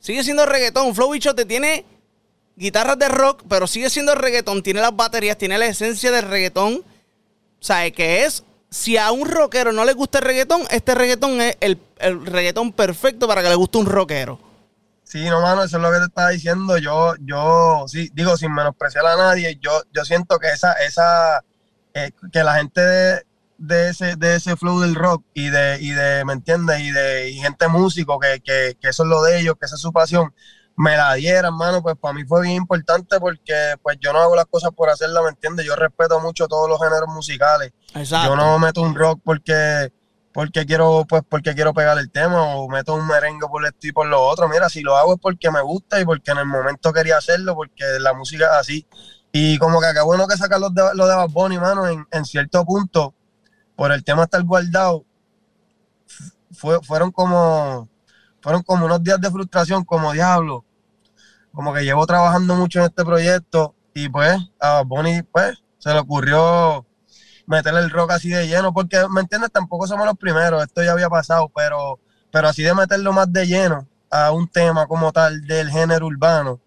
Sigue 0.00 0.24
siendo 0.24 0.46
reggaetón. 0.46 0.94
Flow 0.94 1.12
te 1.18 1.44
tiene 1.44 1.84
guitarras 2.56 2.98
de 2.98 3.08
rock, 3.08 3.42
pero 3.48 3.66
sigue 3.66 3.90
siendo 3.90 4.14
reggaetón. 4.14 4.62
Tiene 4.62 4.80
las 4.80 4.94
baterías, 4.94 5.38
tiene 5.38 5.58
la 5.58 5.66
esencia 5.66 6.10
del 6.10 6.28
reggaetón. 6.28 6.82
O 7.60 7.64
sea, 7.64 7.88
que 7.90 8.24
es 8.24 8.44
si 8.70 8.96
a 8.96 9.10
un 9.10 9.28
rockero 9.28 9.72
no 9.72 9.84
le 9.84 9.92
gusta 9.92 10.18
el 10.18 10.24
reggaetón, 10.24 10.62
este 10.70 10.94
reggaetón 10.94 11.40
es 11.40 11.56
el, 11.60 11.80
reggaetón 12.26 12.72
perfecto 12.72 13.26
para 13.26 13.42
que 13.42 13.48
le 13.48 13.54
guste 13.54 13.78
un 13.78 13.86
rockero. 13.86 14.38
Sí, 15.04 15.24
no, 15.24 15.40
mano, 15.40 15.62
eso 15.62 15.78
es 15.78 15.82
lo 15.82 15.90
que 15.90 15.98
te 15.98 16.04
estaba 16.04 16.28
diciendo. 16.28 16.76
Yo, 16.76 17.14
yo, 17.20 17.84
sí, 17.86 18.10
digo, 18.12 18.36
sin 18.36 18.52
menospreciar 18.52 19.06
a 19.06 19.16
nadie, 19.16 19.58
yo, 19.60 19.82
yo 19.92 20.04
siento 20.04 20.38
que 20.38 20.48
esa, 20.48 20.74
esa, 20.74 21.42
eh, 21.94 22.10
que 22.30 22.44
la 22.44 22.56
gente 22.56 22.82
de, 23.56 23.88
ese, 23.88 24.16
de 24.16 24.36
ese 24.36 24.54
flow 24.56 24.80
del 24.80 24.94
rock 24.94 25.24
y 25.32 25.48
de, 25.48 25.78
y 25.80 25.92
de 25.92 26.26
¿me 26.26 26.34
entiendes? 26.34 26.80
Y 26.80 26.90
de 26.90 27.32
gente 27.40 27.68
músico, 27.68 28.20
que, 28.20 28.40
que, 28.44 28.76
que 28.78 28.88
eso 28.88 29.04
es 29.04 29.08
lo 29.08 29.22
de 29.22 29.40
ellos, 29.40 29.54
que 29.58 29.64
esa 29.64 29.76
es 29.76 29.80
su 29.80 29.92
pasión, 29.92 30.34
me 30.78 30.96
la 30.96 31.14
dieran, 31.14 31.56
mano, 31.56 31.82
pues 31.82 31.96
para 31.96 32.14
mí 32.14 32.24
fue 32.24 32.42
bien 32.42 32.54
importante 32.54 33.18
porque 33.18 33.74
pues 33.82 33.98
yo 34.00 34.12
no 34.12 34.20
hago 34.20 34.36
las 34.36 34.46
cosas 34.46 34.70
por 34.70 34.88
hacerlas, 34.88 35.24
¿me 35.24 35.30
entiendes? 35.30 35.66
Yo 35.66 35.74
respeto 35.74 36.20
mucho 36.20 36.46
todos 36.46 36.68
los 36.68 36.80
géneros 36.80 37.08
musicales. 37.08 37.72
Yo 38.24 38.36
no 38.36 38.60
meto 38.60 38.82
un 38.82 38.94
rock 38.94 39.20
porque 39.24 39.92
porque 40.32 40.64
quiero 40.66 41.04
pues 41.08 41.22
porque 41.28 41.52
quiero 41.56 41.74
pegar 41.74 41.98
el 41.98 42.12
tema 42.12 42.54
o 42.54 42.68
meto 42.68 42.94
un 42.94 43.08
merengue 43.08 43.48
por 43.48 43.66
esto 43.66 43.88
y 43.88 43.92
por 43.92 44.06
lo 44.06 44.22
otro. 44.22 44.48
Mira, 44.48 44.68
si 44.68 44.82
lo 44.82 44.96
hago 44.96 45.14
es 45.14 45.20
porque 45.20 45.50
me 45.50 45.60
gusta 45.62 46.00
y 46.00 46.04
porque 46.04 46.30
en 46.30 46.38
el 46.38 46.46
momento 46.46 46.92
quería 46.92 47.16
hacerlo, 47.16 47.56
porque 47.56 47.84
la 47.98 48.14
música 48.14 48.44
es 48.44 48.52
así. 48.52 48.86
Y 49.32 49.58
como 49.58 49.80
que 49.80 49.86
acá 49.86 50.04
bueno 50.04 50.28
que 50.28 50.36
sacar 50.36 50.60
lo 50.60 50.70
de, 50.70 50.94
lo 50.94 51.08
de 51.08 51.16
Bad 51.16 51.30
Bunny, 51.30 51.58
mano, 51.58 51.88
en, 51.88 52.06
en 52.12 52.24
cierto 52.24 52.64
punto, 52.64 53.14
por 53.74 53.90
el 53.90 54.04
tema 54.04 54.22
estar 54.22 54.44
guardado, 54.44 55.04
fue, 56.52 56.80
fueron 56.84 57.10
como 57.10 57.88
fueron 58.40 58.62
como 58.62 58.86
unos 58.86 59.02
días 59.02 59.20
de 59.20 59.28
frustración, 59.28 59.84
como 59.84 60.12
diablo 60.12 60.64
como 61.52 61.72
que 61.72 61.84
llevo 61.84 62.06
trabajando 62.06 62.54
mucho 62.54 62.80
en 62.80 62.86
este 62.86 63.04
proyecto 63.04 63.74
y 63.94 64.08
pues 64.08 64.38
a 64.60 64.82
Bonnie 64.82 65.22
pues 65.24 65.62
se 65.78 65.92
le 65.92 65.98
ocurrió 65.98 66.84
meterle 67.48 67.80
el 67.80 67.90
rock 67.90 68.12
así 68.12 68.28
de 68.28 68.46
lleno, 68.46 68.72
porque, 68.72 69.06
¿me 69.10 69.22
entiendes? 69.22 69.50
Tampoco 69.50 69.86
somos 69.86 70.06
los 70.06 70.16
primeros, 70.16 70.62
esto 70.62 70.82
ya 70.82 70.92
había 70.92 71.08
pasado, 71.08 71.50
pero, 71.54 71.98
pero 72.30 72.48
así 72.48 72.62
de 72.62 72.74
meterlo 72.74 73.12
más 73.12 73.32
de 73.32 73.46
lleno 73.46 73.88
a 74.10 74.30
un 74.32 74.48
tema 74.48 74.86
como 74.86 75.12
tal 75.12 75.40
del 75.46 75.70
género 75.70 76.06
urbano, 76.06 76.60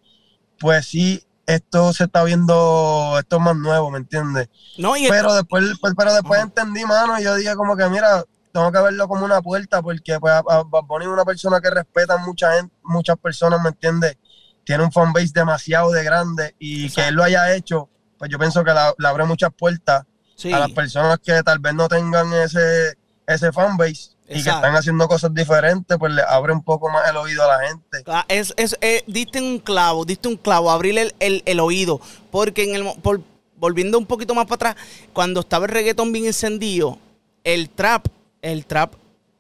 pues 0.60 0.88
sí, 0.88 1.24
esto 1.46 1.94
se 1.94 2.06
está 2.06 2.24
viendo, 2.24 3.16
esto 3.20 3.36
es 3.36 3.42
más 3.42 3.56
nuevo, 3.56 3.92
¿me 3.92 4.00
entiendes? 4.00 4.50
No, 4.80 4.94
pero, 5.08 5.36
después, 5.36 5.66
pues, 5.80 5.94
pero 5.96 6.14
después 6.14 6.42
entendí, 6.42 6.84
mano, 6.84 7.20
y 7.20 7.24
yo 7.24 7.36
dije 7.36 7.56
como 7.56 7.78
que, 7.78 7.88
mira, 7.88 8.24
tengo 8.52 8.72
que 8.72 8.80
verlo 8.80 9.08
como 9.08 9.24
una 9.24 9.42
puerta, 9.42 9.84
porque 9.84 10.20
pues, 10.20 10.34
a, 10.34 10.64
Bonnie 10.64 11.08
es 11.08 11.14
una 11.14 11.26
persona 11.26 11.62
que 11.62 11.70
respeta 11.70 12.18
mucha 12.18 12.54
gente, 12.54 12.74
muchas 12.84 13.18
personas, 13.18 13.62
¿me 13.62 13.70
entiendes? 13.70 14.18
Tiene 14.64 14.84
un 14.84 14.92
fanbase 14.92 15.32
demasiado 15.34 15.92
de 15.92 16.04
grande 16.04 16.56
y 16.60 16.90
que 16.90 17.08
él 17.08 17.16
lo 17.16 17.24
haya 17.24 17.54
hecho, 17.56 17.90
pues 18.18 18.30
yo 18.32 18.38
pienso 18.40 18.64
que 18.64 18.72
le 18.72 19.08
abre 19.08 19.26
muchas 19.26 19.52
puertas 19.54 20.04
a 20.46 20.60
las 20.60 20.72
personas 20.72 21.20
que 21.20 21.42
tal 21.44 21.60
vez 21.60 21.74
no 21.74 21.88
tengan 21.88 22.32
ese, 22.34 22.98
ese 23.28 23.52
fanbase 23.52 24.12
y 24.28 24.44
que 24.44 24.50
están 24.50 24.76
haciendo 24.76 25.08
cosas 25.08 25.34
diferentes, 25.34 25.98
pues 25.98 26.14
le 26.14 26.22
abre 26.22 26.54
un 26.54 26.64
poco 26.64 26.90
más 26.90 27.10
el 27.10 27.18
oído 27.18 27.44
a 27.44 27.58
la 27.58 27.68
gente. 27.68 28.04
Es, 28.30 28.54
es, 28.56 28.78
eh, 28.82 29.04
diste 29.08 29.42
un 29.42 29.60
clavo, 29.60 30.06
diste 30.06 30.28
un 30.28 30.38
clavo, 30.38 30.72
abrirle 30.72 31.14
el, 31.20 31.60
oído, 31.60 32.00
porque 32.32 32.64
en 32.64 32.76
el, 32.76 33.02
por, 33.02 33.22
volviendo 33.58 33.98
un 33.98 34.06
poquito 34.06 34.34
más 34.34 34.46
para 34.46 34.72
atrás, 34.72 34.76
cuando 35.12 35.42
estaba 35.42 35.66
el 35.66 35.72
reggaetón 35.72 36.12
bien 36.14 36.26
encendido, 36.26 36.98
el 37.44 37.70
trap, 37.70 38.08
el 38.42 38.66
trap 38.66 38.94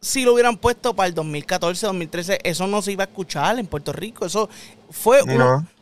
si 0.03 0.25
lo 0.25 0.34
hubieran 0.34 0.58
puesto 0.58 0.96
para 0.96 1.08
el 1.08 1.13
2014, 1.13 1.86
2013, 1.86 2.39
eso 2.43 2.65
no 2.65 2.81
se 2.81 2.91
iba 2.91 3.03
a 3.03 3.08
escuchar 3.08 3.60
en 3.60 3.67
Puerto 3.67 3.93
Rico. 3.93 4.25
Eso 4.25 4.50
fue, 4.89 5.22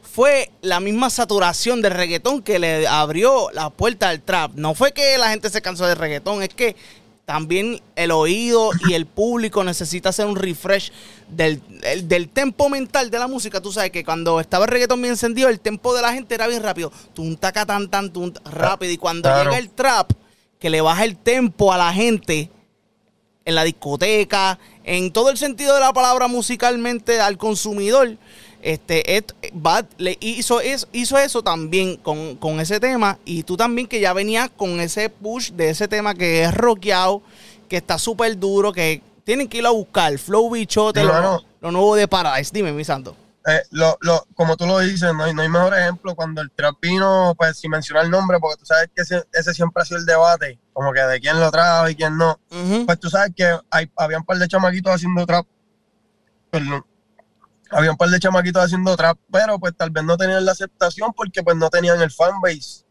fue 0.02 0.52
la 0.62 0.82
misma 0.82 1.10
saturación 1.10 1.82
del 1.82 1.94
reggaetón 1.94 2.42
que 2.42 2.60
le 2.60 2.86
abrió 2.86 3.50
la 3.54 3.70
puerta 3.70 4.10
al 4.10 4.22
trap. 4.22 4.52
No 4.56 4.76
fue 4.76 4.92
que 4.92 5.18
la 5.18 5.30
gente 5.30 5.50
se 5.50 5.62
cansó 5.62 5.88
del 5.88 5.96
reggaetón, 5.98 6.44
es 6.44 6.50
que 6.50 6.76
también 7.24 7.80
el 7.96 8.12
oído 8.12 8.72
y 8.90 8.94
el 8.94 9.06
público 9.06 9.64
necesita 9.64 10.10
hacer 10.10 10.26
un 10.26 10.36
refresh 10.36 10.92
del, 11.30 11.62
tempo 12.34 12.68
mental 12.68 13.10
de 13.10 13.20
la 13.20 13.28
música. 13.28 13.62
Tú 13.62 13.72
sabes 13.72 13.92
que 13.92 14.04
cuando 14.04 14.42
estaba 14.42 14.66
el 14.66 14.72
reggaetón 14.72 15.02
bien 15.02 15.14
encendido, 15.14 15.48
el 15.48 15.62
tempo 15.62 15.96
de 15.96 16.02
la 16.02 16.12
gente 16.12 16.36
era 16.36 16.48
bien 16.48 16.62
rápido. 16.62 16.92
Tum, 17.14 17.38
taca, 17.38 17.66
tan, 17.66 17.88
tan, 17.88 18.12
tum, 18.12 18.34
rápido. 18.44 18.92
Y 18.92 18.98
cuando 18.98 19.30
llega 19.30 19.58
el 19.58 19.70
trap, 19.70 20.12
que 20.60 20.70
le 20.70 20.82
baja 20.82 21.06
el 21.06 21.16
tempo 21.16 21.72
a 21.72 21.78
la 21.78 21.94
gente 21.94 22.52
en 23.50 23.56
la 23.56 23.64
discoteca, 23.64 24.60
en 24.84 25.12
todo 25.12 25.30
el 25.30 25.38
sentido 25.38 25.74
de 25.74 25.82
la 25.82 25.92
palabra 25.92 26.28
musicalmente 26.28 27.20
al 27.20 27.38
consumidor. 27.38 28.16
Este, 28.62 29.24
Bad 29.54 29.86
le 29.98 30.18
hizo, 30.22 30.62
es, 30.62 30.88
hizo 30.92 31.18
eso 31.18 31.42
también 31.42 31.98
con, 31.98 32.60
ese 32.60 32.80
tema. 32.80 33.18
Y 33.26 33.44
tú 33.44 33.58
también 33.58 33.88
que 33.88 34.00
ya 34.00 34.14
venías 34.14 34.50
con 34.56 34.80
ese 34.80 35.10
push 35.10 35.52
de 35.52 35.70
ese 35.70 35.88
tema 35.88 36.14
que 36.14 36.44
es 36.44 36.54
rockeado, 36.54 37.22
que 37.68 37.78
está 37.78 37.98
súper 37.98 38.38
duro, 38.38 38.72
que 38.72 39.02
tienen 39.24 39.48
que 39.48 39.58
ir 39.58 39.66
a 39.66 39.72
buscar. 39.72 40.18
Flow 40.18 40.50
Bichote, 40.52 41.04
lo, 41.04 41.44
lo, 41.62 41.72
nuevo 41.72 41.96
de 41.96 42.08
Paradise. 42.08 42.52
Dime, 42.54 42.72
mi 42.72 42.84
santo. 42.84 43.16
Eh, 43.50 43.64
lo, 43.72 43.98
lo, 44.02 44.28
como 44.36 44.56
tú 44.58 44.68
lo 44.68 44.80
dices, 44.80 45.14
no 45.14 45.24
hay, 45.24 45.34
no 45.34 45.42
hay 45.42 45.50
mejor 45.50 45.74
ejemplo 45.74 46.14
cuando 46.14 46.42
el 46.42 46.52
trap 46.52 46.76
vino, 46.82 47.34
pues 47.38 47.58
sin 47.58 47.72
mencionar 47.72 48.06
el 48.06 48.12
nombre, 48.12 48.38
porque 48.40 48.58
tú 48.58 48.66
sabes 48.66 48.90
que 48.94 49.02
ese, 49.02 49.54
siempre 49.54 49.82
ha 49.82 49.86
sido 49.86 50.00
el 50.00 50.06
debate, 50.06 50.60
como 50.74 50.94
que 50.94 51.02
de 51.02 51.20
quién 51.20 51.40
lo 51.40 51.50
trajo 51.50 51.90
y 51.90 51.96
quién 51.96 52.18
no. 52.18 52.40
Pues 52.86 53.00
tú 53.00 53.10
sabes 53.10 53.32
que 53.36 53.58
hay, 53.72 53.92
había 53.96 54.18
un 54.18 54.26
par 54.26 54.38
de 54.38 54.48
chamaquitos 54.48 54.94
haciendo 54.94 55.26
trap. 55.26 55.48
Perdón. 56.52 56.86
Había 57.72 57.92
un 57.92 57.98
par 57.98 58.10
de 58.10 58.20
chamaquitos 58.20 58.64
haciendo 58.64 58.96
trap, 58.96 59.18
pero 59.32 59.58
pues 59.60 59.76
tal 59.76 59.90
vez 59.90 60.04
no 60.04 60.18
tenían 60.18 60.46
la 60.46 60.52
aceptación 60.52 61.14
porque 61.14 61.44
pues 61.44 61.56
no 61.56 61.70
tenían 61.70 62.02
el 62.02 62.12
fanbase 62.12 62.86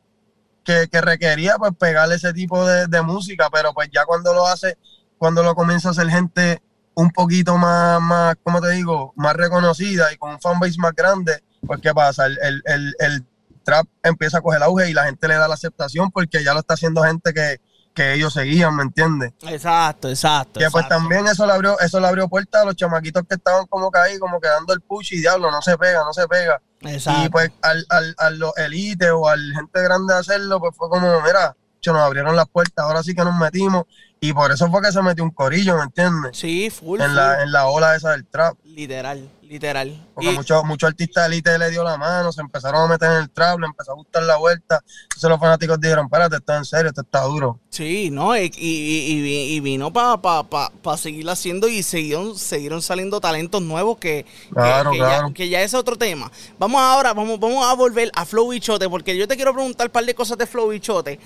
que, 0.65 0.89
que 0.89 1.01
requería 1.01 1.57
pues 1.57 1.73
pegarle 1.79 2.17
ese 2.17 2.33
tipo 2.33 2.65
de, 2.67 2.87
de 2.87 3.03
música, 3.03 3.49
pero 3.53 3.73
pues 3.73 3.91
ya 3.93 4.05
cuando 4.05 4.33
lo 4.35 4.47
hace, 4.47 4.77
cuando 5.19 5.43
lo 5.43 5.55
comienza 5.55 5.89
a 5.89 5.91
hacer 5.93 6.09
gente 6.09 6.63
un 6.99 7.11
poquito 7.11 7.57
más, 7.57 8.01
más, 8.01 8.35
¿cómo 8.43 8.61
te 8.61 8.71
digo? 8.71 9.13
Más 9.15 9.33
reconocida 9.37 10.13
y 10.13 10.17
con 10.17 10.33
un 10.33 10.41
fanbase 10.41 10.79
más 10.79 10.93
grande, 10.97 11.45
pues 11.65 11.81
¿qué 11.81 11.95
pasa? 11.95 12.27
El, 12.27 12.39
el, 12.43 12.95
el, 12.99 13.25
trap 13.63 13.87
empieza 14.03 14.39
a 14.39 14.41
coger 14.41 14.63
auge 14.63 14.91
y 14.91 14.95
la 14.95 15.05
gente 15.05 15.29
le 15.29 15.35
da 15.35 15.47
la 15.47 15.55
aceptación 15.55 16.11
porque 16.11 16.43
ya 16.43 16.55
lo 16.55 16.61
está 16.61 16.75
haciendo 16.75 17.03
gente 17.03 17.33
que, 17.33 17.61
ellos 18.01 18.33
seguían, 18.33 18.77
¿me 18.77 18.85
entiendes? 18.85 19.33
Exacto, 19.43 20.09
exacto. 20.09 20.61
Que 20.61 20.71
pues 20.71 20.87
también 20.87 21.27
eso 21.27 21.45
le 21.47 21.53
abrió, 21.53 21.81
eso 21.81 21.99
le 21.99 22.07
abrió 22.07 22.29
puerta 22.29 22.63
a 22.63 22.65
los 22.65 22.77
chamaquitos 22.77 23.25
que 23.29 23.35
estaban 23.35 23.67
como 23.67 23.91
que 23.91 23.99
ahí, 23.99 24.19
como 24.21 24.41
quedando 24.41 24.73
el 24.73 24.81
push 24.81 25.15
y 25.15 25.19
diablo, 25.19 25.51
no 25.51 25.61
se 25.61 25.77
pega, 25.77 26.05
no 26.05 26.13
se 26.13 26.29
pega. 26.29 26.63
Exacto. 26.83 27.25
Y 27.25 27.29
pues 27.29 27.51
al, 27.61 27.85
al, 27.89 28.15
a 28.19 28.31
los 28.31 28.57
elites 28.57 29.11
o 29.13 29.29
al 29.29 29.53
gente 29.53 29.83
grande 29.83 30.15
hacerlo, 30.15 30.61
pues 30.61 30.77
fue 30.77 30.89
como, 30.89 31.21
mira, 31.23 31.57
nos 31.93 32.03
abrieron 32.03 32.37
las 32.37 32.49
puertas, 32.49 32.85
ahora 32.85 33.03
sí 33.03 33.15
que 33.15 33.25
nos 33.25 33.37
metimos 33.37 33.85
y 34.21 34.33
por 34.33 34.51
eso 34.51 34.69
fue 34.71 34.83
que 34.83 34.93
se 34.93 35.01
metió 35.03 35.23
un 35.25 35.31
corillo, 35.31 35.77
¿me 35.77 35.85
entiendes? 35.85 36.37
Sí, 36.37 36.71
full. 36.71 37.01
En, 37.01 37.15
La, 37.15 37.43
en 37.43 37.53
la 37.53 37.67
ola 37.69 37.95
esa 37.95 38.11
del 38.11 38.27
trap. 38.27 38.57
Literal, 38.65 39.29
literal. 39.43 40.07
Porque 40.15 40.31
muchos 40.31 40.65
mucho 40.65 40.87
artistas 40.87 41.29
de 41.29 41.35
élite 41.35 41.59
le 41.59 41.71
dio 41.71 41.83
la 41.83 41.97
mano, 41.97 42.33
se 42.33 42.41
empezaron 42.41 42.83
a 42.83 42.87
meter 42.87 43.11
en 43.11 43.17
el 43.19 43.31
trap, 43.31 43.59
le 43.59 43.67
empezó 43.67 43.93
a 43.93 43.95
gustar 43.95 44.23
la 44.23 44.37
vuelta. 44.37 44.83
Entonces 45.05 45.31
los 45.31 45.41
fanáticos 45.41 45.81
dijeron, 45.81 46.07
espérate, 46.07 46.37
esto 46.37 46.55
en 46.55 46.65
serio, 46.65 46.89
esto 46.89 47.01
está 47.01 47.23
duro. 47.23 47.59
Sí, 47.71 48.11
¿no? 48.11 48.37
Y, 48.37 48.53
y, 48.57 49.55
y 49.57 49.61
vino 49.61 49.93
para 49.93 50.17
pa, 50.21 50.43
pa, 50.49 50.73
pa 50.83 50.97
seguir 50.97 51.29
haciendo 51.29 51.67
y 51.69 51.83
siguieron, 51.83 52.37
siguieron 52.37 52.83
saliendo 52.83 53.21
talentos 53.21 53.63
nuevos 53.63 53.99
que, 53.99 54.27
claro, 54.53 54.93
claro. 54.93 55.29
Ya, 55.29 55.35
que 55.35 55.49
ya 55.49 55.63
es 55.63 55.75
otro 55.75 55.97
tema. 55.97 56.31
Vamos 56.59 56.81
ahora, 56.81 57.15
vamos, 57.15 57.39
vamos 57.41 57.65
a 57.65 57.75
volver 57.75 58.11
a 58.15 58.25
Flow 58.25 58.49
Bichote, 58.51 58.89
porque 58.89 59.17
yo 59.17 59.27
te 59.27 59.37
quiero 59.37 59.53
preguntar 59.53 59.89
un 59.89 59.93
par 59.93 60.05
de 60.05 60.15
cosas 60.15 60.39
de 60.39 60.47
Flow 60.47 60.69
Bichote. 60.69 61.19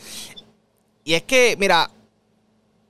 Y 1.05 1.15
es 1.15 1.23
que, 1.25 1.57
mira, 1.59 1.91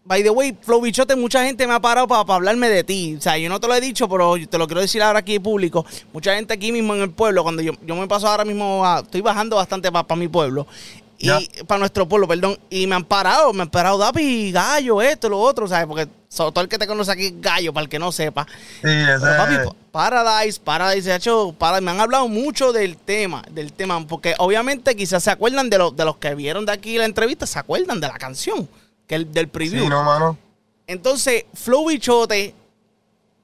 by 0.04 0.22
the 0.22 0.30
way, 0.30 0.56
Flow 0.60 0.80
Bichote, 0.80 1.16
mucha 1.16 1.44
gente 1.44 1.66
me 1.66 1.74
ha 1.74 1.80
parado 1.80 2.08
para 2.08 2.34
hablarme 2.34 2.68
de 2.68 2.84
ti. 2.84 3.16
O 3.18 3.20
sea, 3.20 3.38
yo 3.38 3.48
no 3.48 3.60
te 3.60 3.68
lo 3.68 3.74
he 3.74 3.80
dicho, 3.80 4.08
pero 4.08 4.34
te 4.48 4.58
lo 4.58 4.66
quiero 4.66 4.80
decir 4.80 5.02
ahora 5.02 5.20
aquí 5.20 5.36
en 5.36 5.42
público. 5.42 5.84
Mucha 6.12 6.34
gente 6.34 6.54
aquí 6.54 6.72
mismo 6.72 6.94
en 6.94 7.02
el 7.02 7.10
pueblo, 7.10 7.42
cuando 7.42 7.62
yo, 7.62 7.72
me 7.82 8.08
paso 8.08 8.28
ahora 8.28 8.44
mismo, 8.44 8.84
estoy 9.02 9.20
bajando 9.20 9.56
bastante 9.56 9.90
para 9.90 10.16
mi 10.16 10.28
pueblo. 10.28 10.66
Y 11.18 11.30
para 11.68 11.78
nuestro 11.78 12.08
pueblo, 12.08 12.26
perdón. 12.26 12.58
Y 12.68 12.88
me 12.88 12.96
han 12.96 13.04
parado, 13.04 13.52
me 13.52 13.62
han 13.62 13.70
parado 13.70 13.96
Dapi, 13.96 14.50
gallo, 14.50 15.00
esto, 15.00 15.28
lo 15.28 15.38
otro, 15.38 15.68
¿sabes? 15.68 15.86
Porque 15.86 16.08
todo 16.36 16.60
el 16.62 16.68
que 16.68 16.78
te 16.78 16.86
conoce 16.88 17.12
aquí 17.12 17.26
es 17.26 17.40
gallo, 17.40 17.72
para 17.72 17.84
el 17.84 17.88
que 17.88 18.00
no 18.00 18.10
sepa. 18.10 18.44
Sí, 18.82 18.88
papi, 19.20 19.54
Paradise, 19.92 20.58
Paradise, 20.58 21.14
hecho, 21.14 21.54
me 21.80 21.90
han 21.90 22.00
hablado 22.00 22.26
mucho 22.26 22.72
del 22.72 22.96
tema, 22.96 23.44
del 23.52 23.72
tema, 23.72 24.04
porque 24.04 24.34
obviamente 24.38 24.96
quizás 24.96 25.22
se 25.22 25.30
acuerdan 25.30 25.70
de, 25.70 25.78
de 25.94 26.04
los 26.04 26.16
que 26.16 26.34
vieron 26.34 26.66
de 26.66 26.72
aquí 26.72 26.98
la 26.98 27.04
entrevista, 27.04 27.46
se 27.46 27.58
acuerdan 27.58 28.00
de 28.00 28.08
la 28.08 28.18
canción, 28.18 28.68
que 29.12 29.16
el, 29.16 29.30
del 29.30 29.48
preview. 29.48 29.82
Sí, 29.82 29.88
no, 29.90 30.02
mano. 30.02 30.38
Entonces, 30.86 31.44
Flow 31.52 31.86
Bichote 31.86 32.54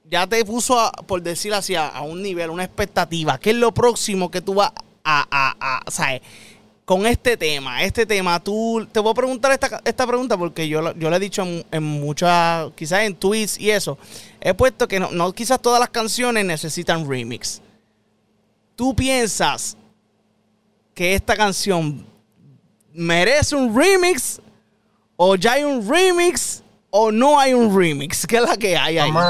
ya 0.09 0.25
te 0.25 0.43
puso, 0.43 0.91
por 1.05 1.21
decir 1.21 1.53
así, 1.53 1.75
a, 1.75 2.01
un 2.01 2.23
nivel, 2.23 2.49
una 2.49 2.63
expectativa. 2.63 3.37
¿Qué 3.37 3.51
es 3.51 3.55
lo 3.55 3.71
próximo 3.71 4.31
que 4.31 4.41
tú 4.41 4.55
vas 4.55 4.71
a, 5.03 5.27
a, 5.29 5.83
a 5.85 5.91
¿sabes? 5.91 6.21
con 6.85 7.05
este 7.05 7.37
tema, 7.37 7.83
este 7.83 8.03
tema, 8.07 8.39
tú, 8.39 8.87
te 8.91 8.99
voy 8.99 9.11
a 9.11 9.13
preguntar 9.13 9.51
esta, 9.51 9.79
esta 9.85 10.07
pregunta 10.07 10.35
porque 10.35 10.67
yo, 10.67 10.91
yo 10.95 11.11
le 11.11 11.17
he 11.17 11.19
dicho 11.19 11.43
en, 11.43 11.83
muchas, 11.83 12.71
quizás 12.75 13.01
en 13.01 13.15
tweets 13.15 13.59
y 13.59 13.69
eso, 13.69 13.99
he 14.41 14.55
puesto 14.55 14.87
que 14.87 14.99
no, 14.99 15.11
no, 15.11 15.31
quizás 15.31 15.61
todas 15.61 15.79
las 15.79 15.91
canciones 15.91 16.45
necesitan 16.45 17.07
remix. 17.07 17.61
¿Tú 18.75 18.95
piensas 18.95 19.77
que 20.95 21.13
esta 21.13 21.35
canción 21.35 22.07
merece 22.91 23.55
un 23.55 23.79
remix 23.79 24.41
o 25.21 25.35
ya 25.35 25.53
hay 25.53 25.65
un 25.65 25.85
remix 25.85 26.63
o 26.89 27.11
no 27.11 27.37
hay 27.37 27.53
un 27.53 27.77
remix? 27.77 28.25
¿Qué 28.25 28.37
es 28.37 28.41
la 28.41 28.55
que 28.55 28.77
hay 28.77 28.97
ahí? 28.97 29.11
Pues, 29.11 29.25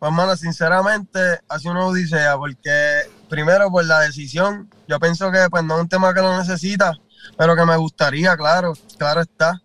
hermano, 0.00 0.34
sinceramente, 0.34 1.20
hace 1.46 1.68
una 1.68 1.84
odisea 1.84 2.38
porque 2.38 3.02
primero 3.28 3.70
por 3.70 3.84
la 3.84 4.00
decisión, 4.00 4.70
yo 4.88 4.98
pienso 4.98 5.30
que 5.30 5.46
pues 5.50 5.62
no 5.62 5.74
es 5.76 5.82
un 5.82 5.88
tema 5.90 6.14
que 6.14 6.22
lo 6.22 6.38
necesita, 6.38 6.94
pero 7.36 7.54
que 7.54 7.66
me 7.66 7.76
gustaría, 7.76 8.34
claro, 8.34 8.72
claro 8.96 9.20
está. 9.20 9.60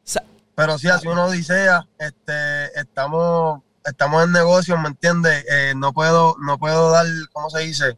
Pero 0.55 0.77
sí, 0.77 0.89
así 0.89 1.07
uno 1.07 1.23
odisea, 1.27 1.87
este, 1.97 2.77
estamos, 2.77 3.61
estamos 3.85 4.25
en 4.25 4.33
negocios, 4.33 4.77
¿me 4.77 4.89
entiendes? 4.89 5.45
Eh, 5.49 5.73
no 5.73 5.93
puedo, 5.93 6.35
no 6.45 6.57
puedo 6.57 6.91
dar, 6.91 7.05
¿cómo 7.31 7.49
se 7.49 7.59
dice? 7.61 7.97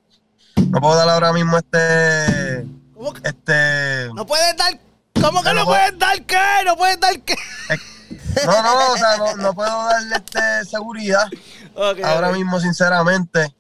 No 0.69 0.79
puedo 0.79 0.95
dar 0.95 1.10
ahora 1.10 1.33
mismo 1.33 1.57
este, 1.57 2.67
¿Cómo 2.93 3.13
que? 3.13 3.27
este. 3.27 4.13
No 4.13 4.27
puedes 4.27 4.55
dar. 4.57 4.90
¿Cómo 5.21 5.41
que 5.43 5.49
No, 5.49 5.53
no 5.53 5.59
no 5.61 5.65
puedes 5.65 5.99
dar 5.99 6.21
qué? 6.25 6.37
No 6.65 6.75
puedes 6.77 6.99
dar 6.99 7.19
qué. 7.21 7.35
No, 8.45 8.63
no, 8.63 8.91
o 8.93 8.97
sea, 8.97 9.17
no, 9.17 9.35
no 9.35 9.53
puedo 9.53 9.85
darle 9.85 10.15
este 10.15 10.65
seguridad 10.65 11.27
ahora 12.03 12.29
mismo, 12.31 12.59
sinceramente. 12.59 13.55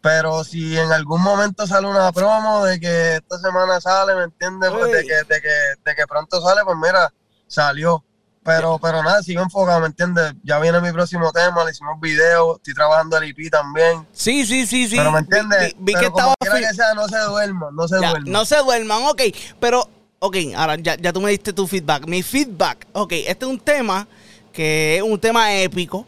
Pero 0.00 0.44
si 0.44 0.78
en 0.78 0.92
algún 0.92 1.22
momento 1.22 1.66
sale 1.66 1.86
una 1.86 2.12
promo 2.12 2.64
de 2.66 2.78
que 2.78 3.16
esta 3.16 3.38
semana 3.38 3.80
sale, 3.80 4.14
¿me 4.14 4.24
entiendes? 4.24 4.70
Pues 4.70 4.92
de, 4.92 5.02
que, 5.04 5.14
de, 5.14 5.40
que, 5.40 5.48
de 5.84 5.94
que 5.94 6.06
pronto 6.06 6.42
sale, 6.42 6.60
pues 6.64 6.76
mira, 6.76 7.12
salió. 7.46 8.04
Pero, 8.44 8.78
pero 8.78 9.02
nada, 9.02 9.22
sigo 9.22 9.42
enfocado, 9.42 9.80
¿me 9.80 9.86
entiendes? 9.86 10.34
Ya 10.42 10.58
viene 10.58 10.78
mi 10.82 10.92
próximo 10.92 11.32
tema, 11.32 11.64
le 11.64 11.70
hicimos 11.70 11.98
video, 11.98 12.56
estoy 12.56 12.74
trabajando 12.74 13.16
el 13.16 13.24
IP 13.30 13.50
también. 13.50 14.06
Sí, 14.12 14.44
sí, 14.44 14.66
sí, 14.66 14.86
sí. 14.86 14.96
Pero 14.98 15.10
me 15.12 15.20
entiendes, 15.20 15.72
Vi, 15.72 15.76
vi 15.78 15.92
pero 15.94 16.00
que 16.04 16.10
como 16.10 16.34
estaba. 16.38 16.58
que 16.60 16.74
sea, 16.74 16.92
no 16.92 17.08
se 17.08 17.18
duerman, 17.20 17.74
no 17.74 17.88
se 17.88 17.98
Ya, 18.02 18.10
duerman. 18.10 18.30
no 18.32 18.44
se 18.44 18.56
duerman, 18.58 19.02
ok. 19.04 19.22
Pero, 19.58 19.88
ok, 20.24 20.36
ahora 20.56 20.76
ya, 20.76 20.96
ya 20.96 21.12
tú 21.12 21.20
me 21.20 21.30
diste 21.30 21.52
tu 21.52 21.66
feedback. 21.66 22.06
Mi 22.06 22.22
feedback, 22.22 22.86
ok, 22.92 23.12
este 23.12 23.44
es 23.44 23.50
un 23.50 23.58
tema 23.58 24.08
que 24.52 24.96
es 24.96 25.02
un 25.02 25.18
tema 25.20 25.54
épico. 25.54 26.06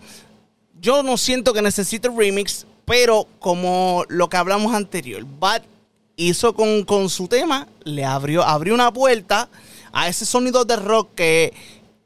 Yo 0.80 1.02
no 1.02 1.18
siento 1.18 1.52
que 1.52 1.60
necesite 1.60 2.08
remix, 2.08 2.66
pero 2.86 3.26
como 3.38 4.04
lo 4.08 4.30
que 4.30 4.38
hablamos 4.38 4.74
anterior, 4.74 5.22
Bad 5.38 5.62
hizo 6.16 6.54
con, 6.54 6.84
con 6.84 7.10
su 7.10 7.28
tema, 7.28 7.68
le 7.84 8.06
abrió, 8.06 8.42
abrió 8.42 8.72
una 8.72 8.90
puerta 8.90 9.50
a 9.92 10.08
ese 10.08 10.24
sonido 10.24 10.64
de 10.64 10.76
rock 10.76 11.10
que 11.14 11.52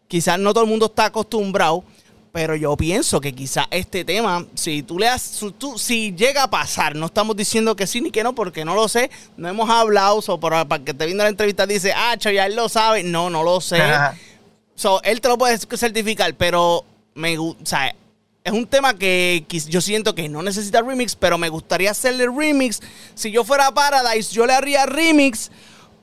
quizás 0.08 0.36
no 0.36 0.52
todo 0.52 0.64
el 0.64 0.70
mundo 0.70 0.86
está 0.86 1.06
acostumbrado. 1.06 1.84
Pero 2.32 2.54
yo 2.54 2.76
pienso 2.76 3.20
que 3.20 3.32
quizás 3.34 3.66
este 3.72 4.04
tema, 4.04 4.46
si 4.54 4.84
tú 4.84 4.98
le 5.00 5.06
si, 5.18 5.50
tú- 5.50 5.76
si 5.76 6.12
llega 6.14 6.44
a 6.44 6.50
pasar, 6.50 6.94
no 6.94 7.06
estamos 7.06 7.34
diciendo 7.36 7.74
que 7.74 7.88
sí 7.88 8.00
ni 8.00 8.12
que 8.12 8.22
no, 8.22 8.34
porque 8.36 8.64
no 8.64 8.74
lo 8.76 8.86
sé, 8.88 9.10
no 9.36 9.48
hemos 9.48 9.68
hablado, 9.68 10.22
so, 10.22 10.38
para, 10.38 10.64
para 10.64 10.84
que 10.84 10.94
te 10.94 11.06
viendo 11.06 11.24
la 11.24 11.30
entrevista 11.30 11.66
dice, 11.66 11.92
ah, 11.92 12.14
ya 12.16 12.46
él 12.46 12.54
lo 12.54 12.68
sabe, 12.68 13.02
no, 13.02 13.30
no 13.30 13.42
lo 13.42 13.60
sé. 13.60 13.78
So, 14.76 15.02
él 15.02 15.20
te 15.20 15.28
lo 15.28 15.38
puede 15.38 15.58
certificar, 15.58 16.32
pero 16.34 16.84
me 17.14 17.36
o 17.36 17.56
sea, 17.64 17.94
es 18.44 18.52
un 18.52 18.66
tema 18.66 18.94
que 18.94 19.44
yo 19.68 19.80
siento 19.80 20.14
que 20.14 20.28
no 20.28 20.40
necesita 20.42 20.80
remix, 20.82 21.16
pero 21.16 21.36
me 21.36 21.48
gustaría 21.48 21.90
hacerle 21.90 22.26
remix. 22.34 22.80
Si 23.14 23.30
yo 23.32 23.44
fuera 23.44 23.72
Paradise, 23.72 24.32
yo 24.32 24.46
le 24.46 24.52
haría 24.54 24.86
remix 24.86 25.50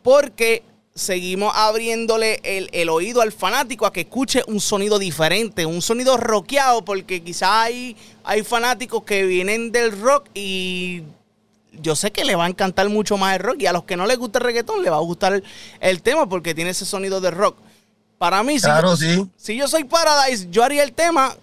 porque 0.03 0.61
seguimos 0.97 1.53
abriéndole 1.55 2.39
el, 2.43 2.69
el 2.73 2.89
oído 2.89 3.21
al 3.21 3.31
fanático 3.31 3.85
a 3.85 3.93
que 3.93 4.01
escuche 4.01 4.43
un 4.47 4.59
sonido 4.59 4.99
diferente, 4.99 5.65
un 5.65 5.81
sonido 5.81 6.17
rockeado, 6.17 6.83
porque 6.83 7.23
quizás 7.23 7.49
hay, 7.51 7.95
hay 8.23 8.43
fanáticos 8.43 9.03
que 9.03 9.23
vienen 9.25 9.71
del 9.71 9.99
rock 9.99 10.27
y 10.33 11.03
yo 11.71 11.95
sé 11.95 12.11
que 12.11 12.25
le 12.25 12.35
va 12.35 12.45
a 12.45 12.49
encantar 12.49 12.89
mucho 12.89 13.17
más 13.17 13.35
el 13.35 13.43
rock 13.43 13.61
y 13.61 13.67
a 13.67 13.73
los 13.73 13.83
que 13.83 13.95
no 13.95 14.07
les 14.07 14.17
gusta 14.17 14.39
el 14.39 14.45
reggaetón 14.45 14.83
le 14.83 14.89
va 14.89 14.97
a 14.97 15.01
gustar 15.01 15.33
el, 15.33 15.43
el 15.79 16.01
tema 16.01 16.27
porque 16.27 16.55
tiene 16.55 16.71
ese 16.71 16.85
sonido 16.85 17.21
de 17.21 17.31
rock. 17.31 17.57
Para 18.17 18.41
mí, 18.41 18.57
si, 18.59 18.65
Claro, 18.65 18.89
yo, 18.89 18.97
sí. 18.97 19.29
si 19.37 19.55
yo 19.55 19.67
soy 19.67 19.83
Paradise, 19.83 20.47
yo 20.49 20.63
haría 20.63 20.83
el 20.83 20.93
tema 20.93 21.35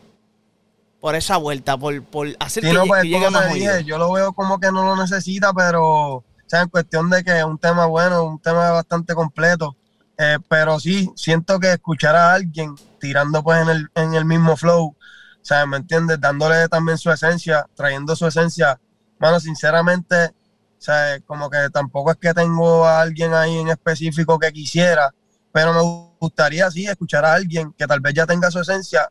por 1.00 1.14
esa 1.14 1.36
vuelta, 1.36 1.76
por, 1.76 2.02
por 2.02 2.28
hacer 2.40 2.64
Sí, 2.64 2.70
que, 2.70 2.74
no, 2.74 2.86
pues 2.86 3.02
que 3.02 3.08
llegue 3.08 3.30
más 3.30 3.52
dije, 3.52 3.84
yo 3.84 3.98
lo 3.98 4.10
veo 4.12 4.32
como 4.32 4.58
que 4.58 4.72
no 4.72 4.82
lo 4.82 4.96
necesita, 4.96 5.52
pero, 5.52 6.24
sea, 6.54 6.62
en 6.62 6.68
cuestión 6.68 7.10
de 7.10 7.24
que 7.24 7.38
es 7.38 7.44
un 7.44 7.58
tema 7.58 7.86
bueno, 7.86 8.24
un 8.24 8.40
tema 8.40 8.70
bastante 8.70 9.14
completo. 9.14 9.76
Eh, 10.16 10.38
pero 10.48 10.78
sí, 10.78 11.10
siento 11.16 11.58
que 11.58 11.72
escuchar 11.72 12.14
a 12.14 12.34
alguien 12.34 12.74
tirando 13.00 13.42
pues 13.42 13.62
en 13.62 13.68
el, 13.68 13.88
en 13.94 14.14
el 14.14 14.24
mismo 14.24 14.56
flow, 14.56 14.96
¿sabes? 15.42 15.66
¿Me 15.68 15.78
entiendes? 15.78 16.20
Dándole 16.20 16.68
también 16.68 16.98
su 16.98 17.10
esencia, 17.10 17.66
trayendo 17.74 18.14
su 18.14 18.26
esencia. 18.26 18.80
Mano, 19.18 19.40
sinceramente, 19.40 20.32
¿sabes? 20.78 21.22
Como 21.26 21.50
que 21.50 21.68
tampoco 21.72 22.12
es 22.12 22.16
que 22.18 22.32
tengo 22.34 22.84
a 22.86 23.00
alguien 23.00 23.34
ahí 23.34 23.58
en 23.58 23.68
específico 23.68 24.38
que 24.38 24.52
quisiera, 24.52 25.12
pero 25.52 25.72
me 25.72 26.14
gustaría, 26.20 26.70
sí, 26.70 26.86
escuchar 26.86 27.24
a 27.24 27.34
alguien 27.34 27.72
que 27.72 27.86
tal 27.86 28.00
vez 28.00 28.14
ya 28.14 28.26
tenga 28.26 28.50
su 28.50 28.60
esencia 28.60 29.10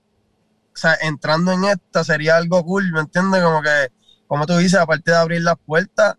o 0.74 0.78
sea, 0.78 0.98
entrando 1.02 1.52
en 1.52 1.66
esta 1.66 2.04
sería 2.04 2.36
algo 2.36 2.64
cool, 2.64 2.92
¿me 2.92 3.02
entiendes? 3.02 3.44
Como 3.44 3.62
que, 3.62 3.92
como 4.28 4.46
tú 4.48 4.58
dices, 4.58 4.80
aparte 4.80 5.12
de 5.12 5.18
abrir 5.18 5.42
las 5.42 5.56
puertas, 5.64 6.16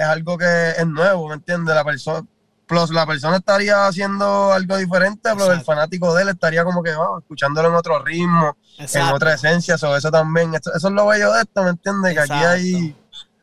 es 0.00 0.06
algo 0.06 0.38
que 0.38 0.70
es 0.70 0.86
nuevo, 0.86 1.28
¿me 1.28 1.34
entiendes? 1.34 1.74
La 1.74 1.84
persona, 1.84 2.26
plus 2.66 2.90
la 2.90 3.06
persona 3.06 3.36
estaría 3.36 3.86
haciendo 3.86 4.52
algo 4.52 4.76
diferente, 4.76 5.30
pero 5.36 5.52
el 5.52 5.60
fanático 5.60 6.14
de 6.14 6.22
él 6.22 6.28
estaría 6.30 6.64
como 6.64 6.82
que, 6.82 6.92
vamos, 6.92 7.22
escuchándolo 7.22 7.68
en 7.68 7.74
otro 7.74 8.02
ritmo, 8.02 8.56
en 8.78 9.02
otra 9.02 9.34
esencia, 9.34 9.76
so, 9.76 9.94
eso 9.96 10.10
también, 10.10 10.54
eso, 10.54 10.72
eso 10.74 10.88
es 10.88 10.94
lo 10.94 11.06
bello 11.06 11.32
de 11.32 11.42
esto, 11.42 11.62
¿me 11.62 11.70
entiendes? 11.70 12.14
Que 12.14 12.20
aquí 12.20 12.32
hay, 12.32 12.96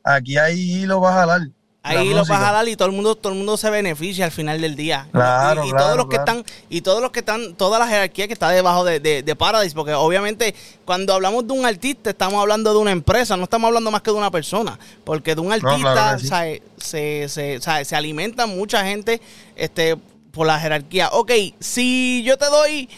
aquí 0.03 0.37
hay 0.37 0.59
hilo 0.59 1.01
para 1.01 1.15
jalar. 1.15 1.41
Ahí 1.87 2.09
lo 2.09 2.17
vas 2.17 2.29
a 2.31 2.37
jalar 2.37 2.67
y 2.67 2.75
todo 2.75 2.87
el 2.87 2.93
mundo, 2.93 3.15
todo 3.15 3.33
el 3.33 3.37
mundo 3.37 3.57
se 3.57 3.69
beneficia 3.69 4.25
al 4.25 4.31
final 4.31 4.61
del 4.61 4.75
día. 4.75 5.07
Claro, 5.11 5.65
y, 5.65 5.67
y 5.67 5.71
claro, 5.71 5.85
todos 5.85 5.97
los 5.97 6.07
que 6.07 6.15
están, 6.17 6.43
y 6.69 6.81
todos 6.81 7.01
los 7.01 7.11
que 7.11 7.19
están, 7.19 7.55
toda 7.55 7.79
la 7.79 7.87
jerarquía 7.87 8.27
que 8.27 8.33
está 8.33 8.49
debajo 8.49 8.83
de, 8.83 8.99
de, 8.99 9.23
de 9.23 9.35
Paradise, 9.35 9.73
porque 9.73 9.93
obviamente 9.93 10.53
cuando 10.85 11.13
hablamos 11.13 11.47
de 11.47 11.53
un 11.53 11.65
artista, 11.65 12.09
estamos 12.09 12.41
hablando 12.41 12.71
de 12.71 12.79
una 12.79 12.91
empresa, 12.91 13.37
no 13.37 13.43
estamos 13.43 13.67
hablando 13.67 13.91
más 13.91 14.01
que 14.01 14.11
de 14.11 14.17
una 14.17 14.31
persona. 14.31 14.77
Porque 15.03 15.35
de 15.35 15.41
un 15.41 15.51
artista 15.51 16.17
se, 16.19 16.61
se, 17.29 17.59
se 17.59 17.95
alimenta 17.95 18.45
mucha 18.45 18.83
gente 18.83 19.21
este, 19.55 19.97
por 20.31 20.47
la 20.47 20.59
jerarquía. 20.59 21.09
Ok, 21.13 21.31
si 21.59 22.23
yo 22.23 22.37
te 22.37 22.45
doy, 22.45 22.89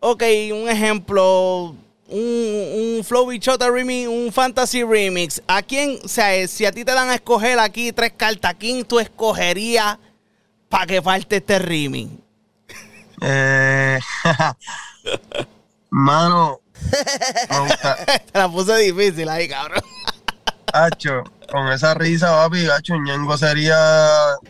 ok, 0.00 0.22
un 0.52 0.68
ejemplo, 0.68 1.74
un, 2.08 2.96
un 2.96 3.04
Flow 3.04 3.26
Bichota 3.26 3.70
remix, 3.70 4.08
un 4.08 4.32
Fantasy 4.32 4.84
remix. 4.84 5.42
¿A 5.46 5.62
quién, 5.62 5.98
o 6.04 6.08
sea, 6.08 6.46
si 6.46 6.64
a 6.64 6.72
ti 6.72 6.84
te 6.84 6.92
dan 6.92 7.10
a 7.10 7.14
escoger 7.14 7.58
aquí 7.58 7.92
tres 7.92 8.12
cartas, 8.16 8.50
¿a 8.50 8.54
quién 8.54 8.84
tú 8.84 9.00
escogerías 9.00 9.98
para 10.68 10.86
que 10.86 11.02
falte 11.02 11.36
este 11.36 11.58
remix? 11.58 12.10
Eh, 13.20 14.00
mano, 15.90 16.60
me 17.50 17.58
gusta, 17.60 17.96
Te 18.32 18.38
la 18.38 18.48
puse 18.48 18.76
difícil 18.78 19.28
ahí, 19.28 19.48
cabrón. 19.48 19.82
Hacho, 20.72 21.22
con 21.50 21.68
esa 21.68 21.94
risa, 21.94 22.30
papi, 22.30 22.66
Hacho, 22.68 22.96
Ñengo 22.96 23.36
sería 23.36 23.76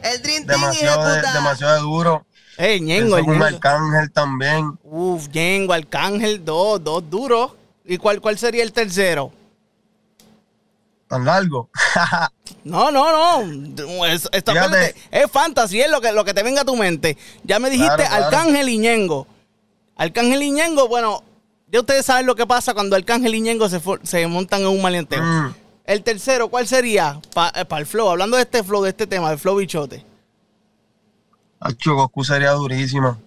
El 0.02 0.22
Dream 0.22 0.46
Team, 0.46 0.60
demasiado, 0.60 1.04
de, 1.04 1.22
demasiado 1.32 1.82
duro. 1.82 2.26
Eh, 2.58 2.80
Ñengo, 2.80 3.16
el 3.18 3.26
Ñengo. 3.26 3.44
Arcángel 3.44 4.12
también. 4.12 4.78
Uf, 4.84 5.28
Ñengo, 5.28 5.72
Arcángel, 5.72 6.44
dos, 6.44 6.82
dos 6.82 7.08
duros. 7.08 7.52
¿Y 7.84 7.98
cuál, 7.98 8.20
cuál 8.20 8.38
sería 8.38 8.62
el 8.62 8.72
tercero? 8.72 9.32
Tan 11.08 11.24
largo. 11.24 11.68
No, 12.64 12.92
no, 12.92 13.42
no. 13.42 14.06
Es, 14.06 14.26
acuérdate, 14.26 14.94
es 15.10 15.28
fantasy, 15.28 15.80
es 15.80 15.90
lo 15.90 16.00
que, 16.00 16.12
lo 16.12 16.24
que 16.24 16.32
te 16.32 16.44
venga 16.44 16.60
a 16.60 16.64
tu 16.64 16.76
mente. 16.76 17.18
Ya 17.42 17.58
me 17.58 17.70
dijiste 17.70 17.96
Claro, 17.96 18.08
claro. 18.08 18.24
Arcángel 18.26 18.68
y 18.68 18.78
Ñengo. 18.78 19.26
Arcángel 19.96 20.42
y 20.44 20.52
Ñengo, 20.52 20.86
bueno, 20.86 21.24
ya 21.72 21.80
ustedes 21.80 22.06
saben 22.06 22.24
lo 22.26 22.36
que 22.36 22.46
pasa 22.46 22.72
cuando 22.72 22.94
Arcángel 22.94 23.34
y 23.34 23.40
Ñengo 23.40 23.68
se, 23.68 23.80
se 24.04 24.26
montan 24.28 24.60
en 24.60 24.68
un 24.68 24.80
maleanteo. 24.80 25.20
Mm. 25.22 25.54
El 25.86 26.02
tercero, 26.04 26.48
¿cuál 26.48 26.68
sería? 26.68 27.20
Para 27.34 27.80
el 27.80 27.86
flow, 27.86 28.10
hablando 28.10 28.36
de 28.36 28.44
este 28.44 28.62
flow, 28.62 28.84
de 28.84 28.90
este 28.90 29.08
tema, 29.08 29.30
del 29.30 29.40
flow 29.40 29.56
bichote. 29.56 30.04
Hacho, 31.64 31.94
Goku 31.94 32.25
sería 32.25 32.51
durísima. 32.53 33.18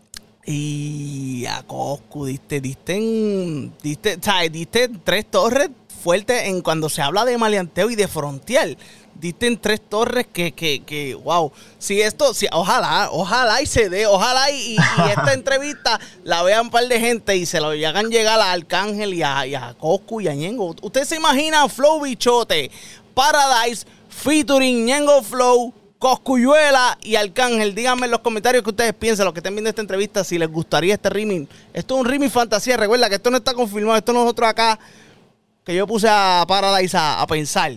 Y 0.45 1.45
a 1.47 1.63
Coscu, 1.63 2.25
diste, 2.25 2.61
diste 2.61 2.93
en, 2.95 3.73
diste, 3.81 4.17
¿sabes? 4.21 4.51
Diste 4.51 4.89
tres 5.03 5.25
torres 5.29 5.69
fuertes 6.03 6.43
en 6.43 6.61
cuando 6.61 6.87
se 6.87 7.01
habla 7.01 7.25
de 7.25 7.37
maleanteo 7.37 7.89
y 7.89 7.95
de 7.95 8.07
frontear. 8.07 8.77
Diste 9.19 9.47
en 9.47 9.57
tres 9.57 9.81
torres 9.89 10.27
que, 10.31 10.51
que, 10.51 10.83
que, 10.83 11.15
wow. 11.15 11.51
Si 11.79 11.99
esto, 12.01 12.33
si, 12.33 12.45
ojalá, 12.51 13.09
ojalá 13.11 13.61
y 13.61 13.65
se 13.65 13.89
dé, 13.89 14.05
ojalá 14.05 14.51
y, 14.51 14.73
y- 14.73 14.75
y 14.75 15.09
esta 15.09 15.33
entrevista 15.33 15.99
la 16.23 16.43
vean 16.43 16.65
un 16.65 16.69
par 16.69 16.87
de 16.87 16.99
gente 16.99 17.35
y 17.35 17.45
se 17.47 17.59
lo 17.59 17.69
hagan 17.69 18.09
llegar 18.11 18.39
a 18.39 18.51
Arcángel 18.51 19.13
y 19.15 19.23
a, 19.23 19.47
y 19.47 19.55
a 19.55 19.73
Coscu 19.79 20.21
y 20.21 20.27
a 20.27 20.35
Ñengo. 20.35 20.75
Usted 20.81 21.05
se 21.05 21.15
imagina 21.15 21.67
Flow 21.69 22.01
Bichote, 22.01 22.69
Paradise, 23.15 23.87
featuring 24.09 24.85
Ñengo 24.85 25.23
Flow, 25.23 25.73
Coscuyuela 25.99 26.97
y 27.01 27.15
Arcángel. 27.15 27.73
Díganme 27.73 28.05
en 28.05 28.11
los 28.11 28.19
comentarios 28.19 28.63
que 28.63 28.69
ustedes 28.69 28.93
piensan, 28.93 29.25
los 29.25 29.33
que 29.33 29.39
estén 29.39 29.55
viendo 29.55 29.69
esta 29.69 29.81
entrevista, 29.81 30.23
si 30.23 30.37
les 30.37 30.49
gustaría 30.49 30.93
este 30.93 31.09
remix. 31.09 31.49
Esto 31.73 31.95
es 31.95 32.01
un 32.01 32.07
remix 32.07 32.31
fantasía. 32.31 32.77
Recuerda 32.77 33.09
que 33.09 33.15
esto 33.15 33.31
no 33.31 33.37
está 33.37 33.53
confirmado. 33.53 33.97
Esto 33.97 34.13
nosotros 34.13 34.49
acá, 34.49 34.79
que 35.63 35.75
yo 35.75 35.87
puse 35.87 36.07
a 36.09 36.45
Paradise 36.47 36.95
a, 36.97 37.21
a 37.21 37.27
pensar. 37.27 37.73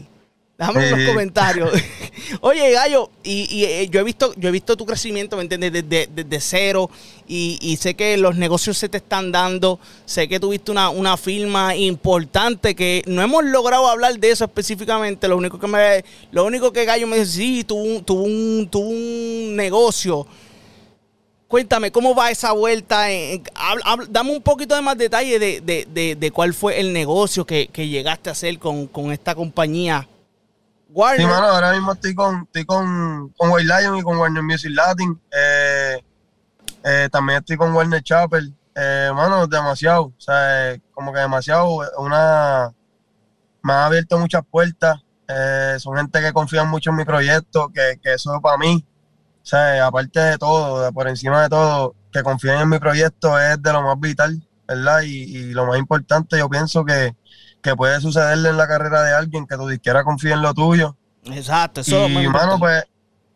Déjame 0.58 0.88
en 0.88 0.98
los 0.98 1.08
comentarios. 1.08 1.70
Oye, 2.40 2.70
Gallo, 2.72 3.10
y, 3.22 3.64
eh, 3.64 3.88
yo 3.90 4.00
he 4.00 4.04
visto, 4.04 4.32
yo 4.36 4.48
he 4.48 4.52
visto 4.52 4.76
tu 4.76 4.86
crecimiento, 4.86 5.36
¿me 5.36 5.42
entiendes? 5.42 5.72
Desde, 5.88 6.40
cero. 6.40 6.90
Y, 7.26 7.76
sé 7.80 7.94
que 7.94 8.16
los 8.16 8.36
negocios 8.36 8.78
se 8.78 8.88
te 8.88 8.98
están 8.98 9.32
dando. 9.32 9.78
Sé 10.04 10.28
que 10.28 10.40
tuviste 10.40 10.70
una, 10.70 10.90
una 10.90 11.16
firma 11.16 11.74
importante 11.76 12.74
que 12.74 13.02
no 13.06 13.22
hemos 13.22 13.44
logrado 13.44 13.88
hablar 13.88 14.18
de 14.18 14.30
eso 14.30 14.44
específicamente. 14.44 15.28
Lo 15.28 15.36
único 15.36 15.58
que 15.58 15.66
me, 15.66 16.04
lo 16.30 16.44
único 16.44 16.72
que 16.72 16.84
Gallo 16.84 17.06
me 17.06 17.18
dice, 17.18 17.32
sí, 17.32 17.64
tuvo 17.64 18.02
tuvo 18.02 18.22
un, 18.22 18.68
tuvo 18.70 18.88
un 18.88 19.56
negocio. 19.56 20.26
Cuéntame, 21.48 21.90
¿cómo 21.90 22.14
va 22.14 22.30
esa 22.30 22.52
vuelta? 22.52 23.06
dame 24.10 24.30
un 24.30 24.42
poquito 24.42 24.74
de 24.74 24.82
más 24.82 24.98
detalle 24.98 25.38
de, 25.38 26.30
cuál 26.34 26.52
fue 26.52 26.78
el 26.78 26.92
negocio 26.92 27.46
que, 27.46 27.68
llegaste 27.74 28.28
a 28.28 28.32
hacer 28.32 28.58
con, 28.58 29.12
esta 29.12 29.34
compañía. 29.34 30.06
Warner. 30.88 31.20
Sí, 31.20 31.26
mano, 31.26 31.46
ahora 31.46 31.72
mismo 31.72 31.92
estoy 31.92 32.14
con, 32.14 32.42
estoy 32.42 32.64
con, 32.64 33.28
con 33.36 33.50
White 33.50 33.66
Lion 33.66 33.96
y 33.96 34.02
con 34.02 34.18
Warner 34.18 34.42
Music 34.42 34.70
Latin. 34.74 35.20
Eh, 35.30 36.02
eh, 36.84 37.08
también 37.10 37.38
estoy 37.38 37.56
con 37.56 37.72
Warner 37.72 38.02
Chapel. 38.02 38.54
Eh, 38.74 39.10
mano, 39.14 39.46
demasiado. 39.46 40.04
O 40.04 40.20
sea, 40.20 40.76
como 40.92 41.12
que 41.12 41.20
demasiado. 41.20 41.80
Una, 41.98 42.72
me 43.62 43.72
ha 43.72 43.86
abierto 43.86 44.18
muchas 44.18 44.42
puertas. 44.50 44.98
son 45.78 45.96
gente 45.96 46.20
que 46.20 46.32
confía 46.32 46.64
mucho 46.64 46.90
en 46.90 46.96
mi 46.96 47.04
proyecto, 47.04 47.70
que, 47.72 47.98
que 48.02 48.14
eso 48.14 48.40
para 48.40 48.56
mí 48.58 48.84
o 49.48 49.50
sea, 49.50 49.86
aparte 49.86 50.20
de 50.20 50.36
todo, 50.36 50.92
por 50.92 51.08
encima 51.08 51.42
de 51.42 51.48
todo, 51.48 51.94
que 52.12 52.22
confíen 52.22 52.60
en 52.60 52.68
mi 52.68 52.78
proyecto 52.78 53.38
es 53.38 53.62
de 53.62 53.72
lo 53.72 53.80
más 53.80 53.98
vital, 53.98 54.46
¿verdad? 54.68 55.00
Y, 55.02 55.52
lo 55.54 55.66
más 55.66 55.78
importante, 55.78 56.38
yo 56.38 56.48
pienso 56.48 56.84
que, 56.84 57.14
puede 57.76 58.00
sucederle 58.00 58.48
en 58.48 58.56
la 58.56 58.66
carrera 58.66 59.02
de 59.02 59.12
alguien 59.12 59.46
que 59.46 59.54
tu 59.56 59.68
disquera 59.68 60.02
confíe 60.02 60.32
en 60.32 60.40
lo 60.40 60.54
tuyo. 60.54 60.96
Exacto, 61.26 61.82
eso 61.82 62.08
y, 62.08 62.26
mano, 62.28 62.58
pues, 62.58 62.82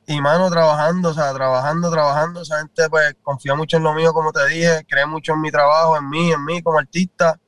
y 0.07 0.19
mano, 0.23 0.51
trabajando, 0.51 1.11
o 1.11 1.15
sea, 1.15 1.35
trabajando, 1.35 1.91
trabajando, 1.91 2.41
esa 2.41 2.59
gente 2.61 2.89
pues 2.89 3.15
confía 3.23 3.55
mucho 3.55 3.77
en 3.77 3.83
lo 3.83 3.93
mío, 3.93 4.15
como 4.15 4.33
te 4.33 4.47
dije, 4.49 4.87
cree 4.89 5.05
mucho 5.05 5.35
en 5.35 5.43
mi 5.43 5.51
trabajo, 5.51 5.99
en 5.99 6.09
mí, 6.09 6.33
en 6.33 6.43
mí 6.47 6.63
como 6.63 6.79
artista. 6.79 7.39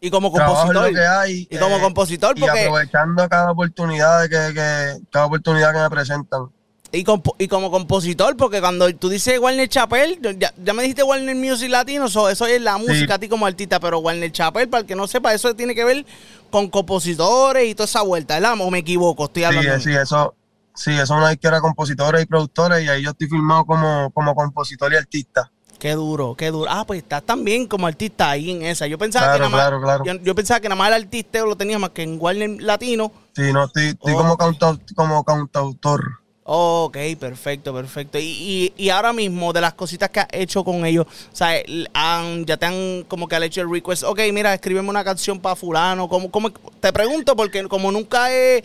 Y 0.00 0.10
como 0.10 0.30
compositor. 0.30 0.92
y 1.28 1.58
como 1.58 1.76
eh, 1.76 1.80
compositor, 1.80 2.38
porque... 2.38 2.62
Y 2.62 2.66
aprovechando 2.66 3.28
cada 3.28 3.50
oportunidad 3.50 4.22
que, 4.28 4.54
que, 4.54 5.00
cada 5.10 5.26
oportunidad 5.26 5.72
que 5.72 5.80
me 5.80 5.90
presentan. 5.90 6.50
Y, 6.94 7.06
y, 7.38 7.48
como 7.48 7.70
compositor, 7.70 8.36
porque 8.36 8.60
cuando 8.60 8.94
tú 8.96 9.08
dices 9.08 9.38
Warner 9.38 9.66
Chappell, 9.66 10.18
ya, 10.38 10.74
me 10.74 10.82
dijiste 10.82 11.02
Warner 11.02 11.34
Music 11.34 11.70
Latino, 11.70 12.04
eso 12.04 12.28
es 12.28 12.60
la 12.60 12.76
música 12.76 13.14
a 13.14 13.18
ti 13.18 13.28
como 13.28 13.46
artista, 13.46 13.80
pero 13.80 14.00
Warner 14.00 14.30
Chappell, 14.30 14.68
para 14.68 14.82
el 14.82 14.86
que 14.86 14.94
no 14.94 15.06
sepa, 15.06 15.32
eso 15.32 15.56
tiene 15.56 15.74
que 15.74 15.84
ver 15.84 16.04
con 16.50 16.68
compositores 16.68 17.66
y 17.66 17.74
toda 17.74 17.86
esa 17.86 18.02
vuelta, 18.02 18.34
¿verdad? 18.34 18.56
¿O 18.60 18.70
me 18.70 18.80
equivoco? 18.80 19.24
Estoy 19.24 19.44
hablando. 19.44 19.74
Sí, 19.76 19.84
sí, 19.84 19.96
eso, 19.96 20.34
sí, 20.74 20.90
eso 20.90 21.02
es 21.02 21.10
una 21.10 21.32
era 21.32 21.62
compositores 21.62 22.24
y 22.24 22.26
productores, 22.26 22.84
y 22.84 22.88
ahí 22.88 23.02
yo 23.02 23.12
estoy 23.12 23.26
filmado 23.26 23.64
como, 23.64 24.10
como 24.10 24.34
compositor 24.34 24.92
y 24.92 24.96
artista. 24.96 25.50
Qué 25.78 25.94
duro, 25.94 26.36
qué 26.36 26.50
duro. 26.50 26.70
Ah, 26.70 26.84
pues 26.86 27.02
estás 27.02 27.24
también 27.24 27.66
como 27.66 27.88
artista 27.88 28.30
ahí 28.30 28.52
en 28.52 28.62
esa. 28.62 28.86
Yo 28.86 28.98
pensaba 28.98 29.32
que 29.32 29.38
nada 29.40 29.48
más, 29.48 29.68
claro, 29.80 30.04
Yo, 30.22 30.34
pensaba 30.34 30.60
que 30.60 30.68
nada 30.68 30.78
más 30.78 30.88
el 30.88 31.02
artisteo 31.02 31.44
lo 31.44 31.56
tenía 31.56 31.76
más 31.76 31.90
que 31.90 32.02
en 32.02 32.18
Warner 32.20 32.62
Latino. 32.62 33.10
Sí, 33.34 33.52
no, 33.52 33.64
estoy, 33.64 33.86
estoy 33.86 34.14
como, 34.14 34.36
cantautor, 34.36 34.94
como 34.94 35.24
cantautor. 35.24 36.21
Ok, 36.54 36.98
perfecto, 37.18 37.72
perfecto. 37.72 38.18
Y, 38.18 38.74
y, 38.76 38.90
ahora 38.90 39.14
mismo, 39.14 39.54
de 39.54 39.62
las 39.62 39.72
cositas 39.72 40.10
que 40.10 40.20
has 40.20 40.28
hecho 40.32 40.62
con 40.62 40.84
ellos, 40.84 41.06
o 41.06 41.34
sea, 41.34 41.54
ya 41.64 42.56
te 42.58 42.66
han 42.66 43.04
como 43.08 43.26
que 43.26 43.36
han 43.36 43.42
hecho 43.44 43.62
el 43.62 43.70
request, 43.70 44.02
ok, 44.02 44.20
mira, 44.34 44.52
escríbeme 44.52 44.90
una 44.90 45.02
canción 45.02 45.40
para 45.40 45.56
fulano, 45.56 46.10
como, 46.10 46.30
como, 46.30 46.50
te 46.50 46.92
pregunto 46.92 47.34
porque 47.34 47.66
como 47.68 47.90
nunca 47.90 48.30
he... 48.30 48.62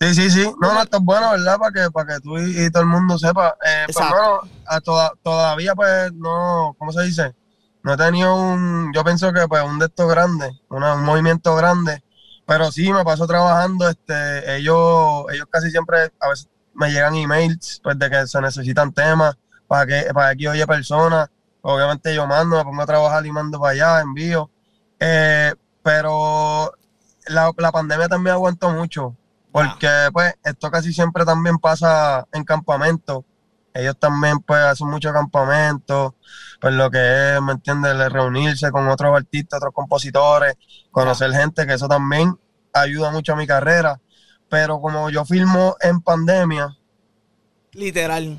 Sí, 0.00 0.12
sí, 0.12 0.28
sí, 0.28 0.42
no, 0.60 0.74
no, 0.74 0.82
esto 0.82 0.96
es 0.96 1.04
bueno, 1.04 1.30
¿verdad? 1.30 1.56
Para 1.56 1.70
que, 1.70 1.90
para 1.92 2.14
que 2.14 2.20
tú 2.20 2.36
y, 2.36 2.68
todo 2.72 2.82
el 2.82 2.88
mundo 2.88 3.16
sepa. 3.16 3.56
Eh, 3.64 3.84
pues, 3.86 3.96
a 4.66 4.80
todavía 5.22 5.76
pues 5.76 6.12
no, 6.14 6.74
¿cómo 6.76 6.90
se 6.90 7.04
dice? 7.04 7.32
No 7.84 7.92
he 7.92 7.96
tenido 7.96 8.34
un, 8.34 8.90
yo 8.92 9.04
pienso 9.04 9.32
que 9.32 9.46
pues 9.46 9.62
un 9.62 9.78
de 9.78 9.86
estos 9.86 10.10
grandes, 10.10 10.50
un 10.68 11.04
movimiento 11.04 11.54
grande, 11.54 12.02
pero 12.44 12.72
sí 12.72 12.92
me 12.92 13.04
paso 13.04 13.24
trabajando, 13.28 13.88
este, 13.88 14.56
ellos, 14.56 15.26
ellos 15.32 15.46
casi 15.48 15.70
siempre, 15.70 16.10
a 16.18 16.28
veces 16.28 16.48
me 16.74 16.90
llegan 16.90 17.14
emails 17.14 17.80
pues, 17.82 17.98
de 17.98 18.10
que 18.10 18.26
se 18.26 18.40
necesitan 18.40 18.92
temas 18.92 19.36
para 19.66 19.86
que 19.86 20.12
para 20.12 20.28
aquí 20.28 20.46
oye 20.46 20.66
personas. 20.66 21.28
Obviamente 21.62 22.14
yo 22.14 22.26
mando, 22.26 22.56
me 22.56 22.64
pongo 22.64 22.82
a 22.82 22.86
trabajar 22.86 23.24
y 23.24 23.32
mando 23.32 23.58
para 23.58 23.72
allá, 23.72 24.00
envío. 24.02 24.50
Eh, 25.00 25.54
pero 25.82 26.72
la, 27.26 27.72
pandemia 27.72 28.08
también 28.08 28.34
aguantó 28.34 28.70
mucho, 28.70 29.16
porque 29.50 29.88
pues 30.12 30.34
esto 30.44 30.70
casi 30.70 30.92
siempre 30.92 31.24
también 31.24 31.58
pasa 31.58 32.26
en 32.32 32.44
campamentos. 32.44 33.24
Ellos 33.72 33.98
también 33.98 34.38
pues 34.40 34.60
hacen 34.60 34.88
mucho 34.88 35.12
campamento, 35.12 36.14
pues 36.60 36.74
lo 36.74 36.90
que 36.90 37.34
es, 37.34 37.42
¿me 37.42 37.52
entiendes? 37.52 38.12
Reunirse 38.12 38.70
con 38.70 38.86
otros 38.88 39.16
artistas, 39.16 39.58
otros 39.58 39.74
compositores, 39.74 40.54
conocer 40.92 41.32
gente, 41.32 41.66
que 41.66 41.74
eso 41.74 41.88
también 41.88 42.38
ayuda 42.72 43.10
mucho 43.10 43.32
a 43.32 43.36
mi 43.36 43.46
carrera 43.46 44.00
pero 44.54 44.80
como 44.80 45.10
yo 45.10 45.24
filmo 45.24 45.74
en 45.80 46.00
pandemia. 46.00 46.78
Literal. 47.72 48.38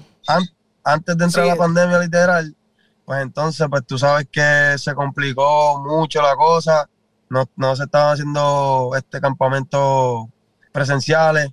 antes 0.82 1.18
de 1.18 1.26
entrar 1.26 1.44
a 1.44 1.50
la 1.50 1.56
pandemia, 1.58 2.00
literal, 2.00 2.56
pues 3.04 3.22
entonces, 3.22 3.68
pues 3.70 3.86
tú 3.86 3.98
sabes 3.98 4.26
que 4.32 4.78
se 4.78 4.96
complicó 4.96 5.84
mucho 5.86 6.22
la 6.22 6.38
cosa. 6.38 6.90
No, 7.30 7.76
se 7.76 7.84
estaban 7.84 8.14
haciendo 8.14 8.92
este 8.96 9.20
campamento 9.20 10.30
presenciales. 10.72 11.50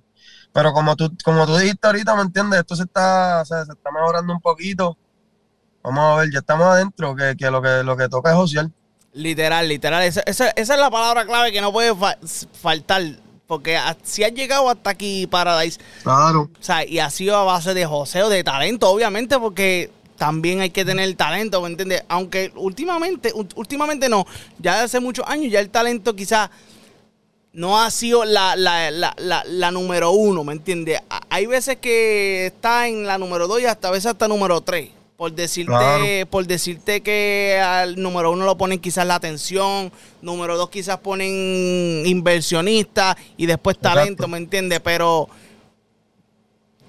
Pero 0.53 0.71
como 0.71 0.95
tú, 0.95 1.13
como 1.25 1.45
tú 1.45 1.57
dijiste 1.57 1.85
ahorita, 1.85 2.15
¿me 2.15 2.21
entiendes? 2.21 2.61
Esto 2.61 2.77
se 2.77 2.83
está, 2.83 3.43
se 3.43 3.63
está 3.63 3.91
mejorando 3.91 4.31
un 4.31 4.39
poquito. 4.39 4.97
Vamos 5.83 6.05
a 6.05 6.21
ver, 6.21 6.31
ya 6.31 6.39
estamos 6.39 6.67
adentro, 6.67 7.13
que, 7.17 7.35
lo 7.51 7.61
que 7.61 7.83
lo 7.83 7.97
que 7.97 8.07
toca 8.07 8.29
es 8.29 8.37
social. 8.37 8.71
Literal, 9.11 9.67
literal. 9.67 10.03
Esa, 10.03 10.21
esa, 10.21 10.51
es 10.51 10.69
la 10.69 10.89
palabra 10.89 11.25
clave 11.25 11.51
que 11.51 11.59
no 11.59 11.73
puede 11.73 11.93
faltar 12.61 13.01
porque 13.53 13.77
si 14.01 14.23
ha 14.23 14.29
llegado 14.29 14.67
hasta 14.67 14.89
aquí 14.89 15.27
Paradise. 15.27 15.79
Claro. 16.01 16.49
O 16.59 16.63
sea, 16.63 16.83
y 16.85 16.97
ha 16.97 17.11
sido 17.11 17.37
a 17.37 17.43
base 17.43 17.75
de 17.75 17.85
joseo, 17.85 18.29
de 18.29 18.43
talento, 18.43 18.89
obviamente, 18.89 19.37
porque 19.37 19.91
también 20.17 20.61
hay 20.61 20.71
que 20.71 20.83
tener 20.83 21.13
talento, 21.15 21.61
¿me 21.61 21.67
entiendes? 21.67 22.03
Aunque 22.07 22.51
últimamente, 22.55 23.31
últimamente 23.55 24.09
no, 24.09 24.25
ya 24.57 24.81
hace 24.81 24.99
muchos 24.99 25.23
años 25.27 25.51
ya 25.51 25.59
el 25.59 25.69
talento 25.69 26.15
quizás 26.15 26.49
no 27.51 27.79
ha 27.79 27.91
sido 27.91 28.25
la, 28.25 28.55
la, 28.55 28.89
la, 28.89 29.13
la, 29.45 29.71
número 29.71 30.11
uno, 30.11 30.43
¿me 30.43 30.53
entiendes? 30.53 30.99
Hay 31.29 31.45
veces 31.45 31.77
que 31.77 32.47
está 32.47 32.87
en 32.87 33.05
la 33.05 33.19
número 33.19 33.47
dos 33.47 33.61
y 33.61 33.65
hasta 33.65 33.89
a 33.89 33.91
veces 33.91 34.07
hasta 34.07 34.27
número 34.27 34.61
tres. 34.61 34.89
Por 35.23 35.31
decirte, 35.31 36.25
por 36.25 36.45
decirte 36.45 36.99
que 36.99 37.57
al 37.57 37.95
número 37.95 38.29
uno 38.31 38.43
lo 38.43 38.57
ponen 38.57 38.77
quizás 38.77 39.07
la 39.07 39.15
atención, 39.15 39.89
número 40.21 40.57
dos 40.57 40.69
quizás 40.69 40.97
ponen 40.97 42.03
inversionista 42.05 43.15
y 43.37 43.45
después 43.45 43.77
talento, 43.77 44.27
¿me 44.27 44.37
entiendes? 44.37 44.81
Pero 44.81 45.29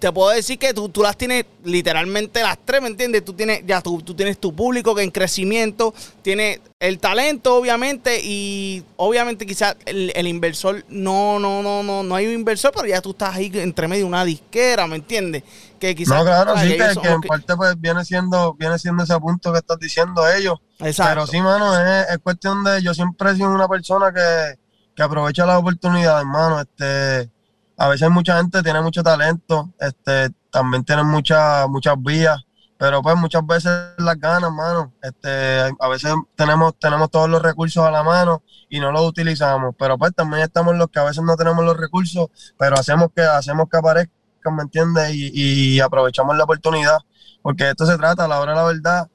te 0.04 0.12
puedo 0.12 0.28
decir 0.28 0.58
que 0.58 0.74
tú, 0.74 0.90
tú 0.90 1.02
las 1.02 1.16
tienes 1.16 1.46
literalmente 1.64 2.42
las 2.42 2.58
tres, 2.62 2.82
¿me 2.82 2.88
entiendes? 2.88 3.24
Tú 3.24 3.32
tienes, 3.32 3.62
ya 3.64 3.80
tú, 3.80 4.02
tú 4.02 4.14
tienes 4.14 4.38
tu 4.38 4.54
público 4.54 4.94
que 4.94 5.02
en 5.02 5.10
crecimiento, 5.10 5.94
tienes 6.20 6.60
el 6.78 6.98
talento, 6.98 7.54
obviamente, 7.54 8.20
y 8.22 8.84
obviamente 8.96 9.46
quizás 9.46 9.76
el, 9.86 10.26
inversor, 10.26 10.84
no, 10.90 11.38
no, 11.38 11.62
no, 11.62 11.82
no, 11.82 12.02
no 12.02 12.14
hay 12.14 12.26
un 12.26 12.34
inversor, 12.34 12.70
pero 12.74 12.86
ya 12.86 13.00
tú 13.00 13.12
estás 13.12 13.34
ahí 13.34 13.50
entre 13.54 13.88
medio 13.88 14.04
de 14.04 14.08
una 14.08 14.26
disquera, 14.26 14.86
¿me 14.86 14.96
entiendes? 14.96 15.42
Que 15.78 15.94
quizás. 15.94 16.18
No, 16.18 16.22
claro, 16.22 16.54
sí, 16.58 16.76
que, 16.76 17.08
en 17.08 17.22
parte 17.22 17.56
pues 17.56 17.80
viene 17.80 18.04
siendo, 18.04 18.52
viene 18.52 18.78
siendo 18.78 19.04
ese 19.04 19.18
punto 19.18 19.52
que 19.52 19.60
estás 19.60 19.78
diciendo 19.78 20.28
ellos. 20.28 20.58
Exacto. 20.80 21.12
Pero 21.14 21.26
sí, 21.28 21.40
mano, 21.40 21.74
es, 21.78 22.10
es 22.10 22.18
cuestión 22.18 22.62
de, 22.62 22.82
yo 22.82 22.92
siempre 22.92 23.30
he 23.30 23.36
sido 23.36 23.48
una 23.48 23.68
persona 23.68 24.12
que, 24.12 24.58
que 24.94 25.02
aprovecha 25.02 25.46
las 25.46 25.56
oportunidades, 25.56 26.26
hermano, 26.26 26.60
este 26.60 27.30
a 27.76 27.88
veces 27.88 28.10
mucha 28.10 28.36
gente 28.38 28.62
tiene 28.62 28.80
mucho 28.80 29.02
talento, 29.02 29.70
este, 29.80 30.30
también 30.50 30.84
tienen 30.84 31.06
muchas 31.06 31.68
muchas 31.68 31.94
vías, 32.00 32.44
pero 32.78 33.02
pues 33.02 33.16
muchas 33.16 33.46
veces 33.46 33.72
las 33.98 34.18
ganas, 34.18 34.52
mano. 34.52 34.92
Este, 35.02 35.72
a 35.78 35.88
veces 35.88 36.12
tenemos, 36.34 36.74
tenemos 36.78 37.10
todos 37.10 37.28
los 37.28 37.40
recursos 37.40 37.84
a 37.84 37.90
la 37.90 38.02
mano 38.02 38.42
y 38.68 38.80
no 38.80 38.92
los 38.92 39.06
utilizamos, 39.06 39.74
pero 39.78 39.96
pues 39.96 40.14
también 40.14 40.42
estamos 40.42 40.76
los 40.76 40.88
que 40.88 40.98
a 40.98 41.04
veces 41.04 41.22
no 41.22 41.36
tenemos 41.36 41.64
los 41.64 41.76
recursos, 41.76 42.28
pero 42.58 42.76
hacemos 42.76 43.08
que, 43.14 43.22
hacemos 43.22 43.68
que 43.70 43.76
aparezcan, 43.78 44.56
¿me 44.56 44.62
entiendes? 44.62 45.12
Y, 45.14 45.80
aprovechamos 45.80 46.36
la 46.36 46.44
oportunidad, 46.44 46.98
porque 47.42 47.70
esto 47.70 47.86
se 47.86 47.96
trata, 47.96 48.24
a 48.24 48.28
la 48.28 48.40
hora 48.40 48.52
de 48.52 48.58
la 48.58 48.64
verdad, 48.64 49.08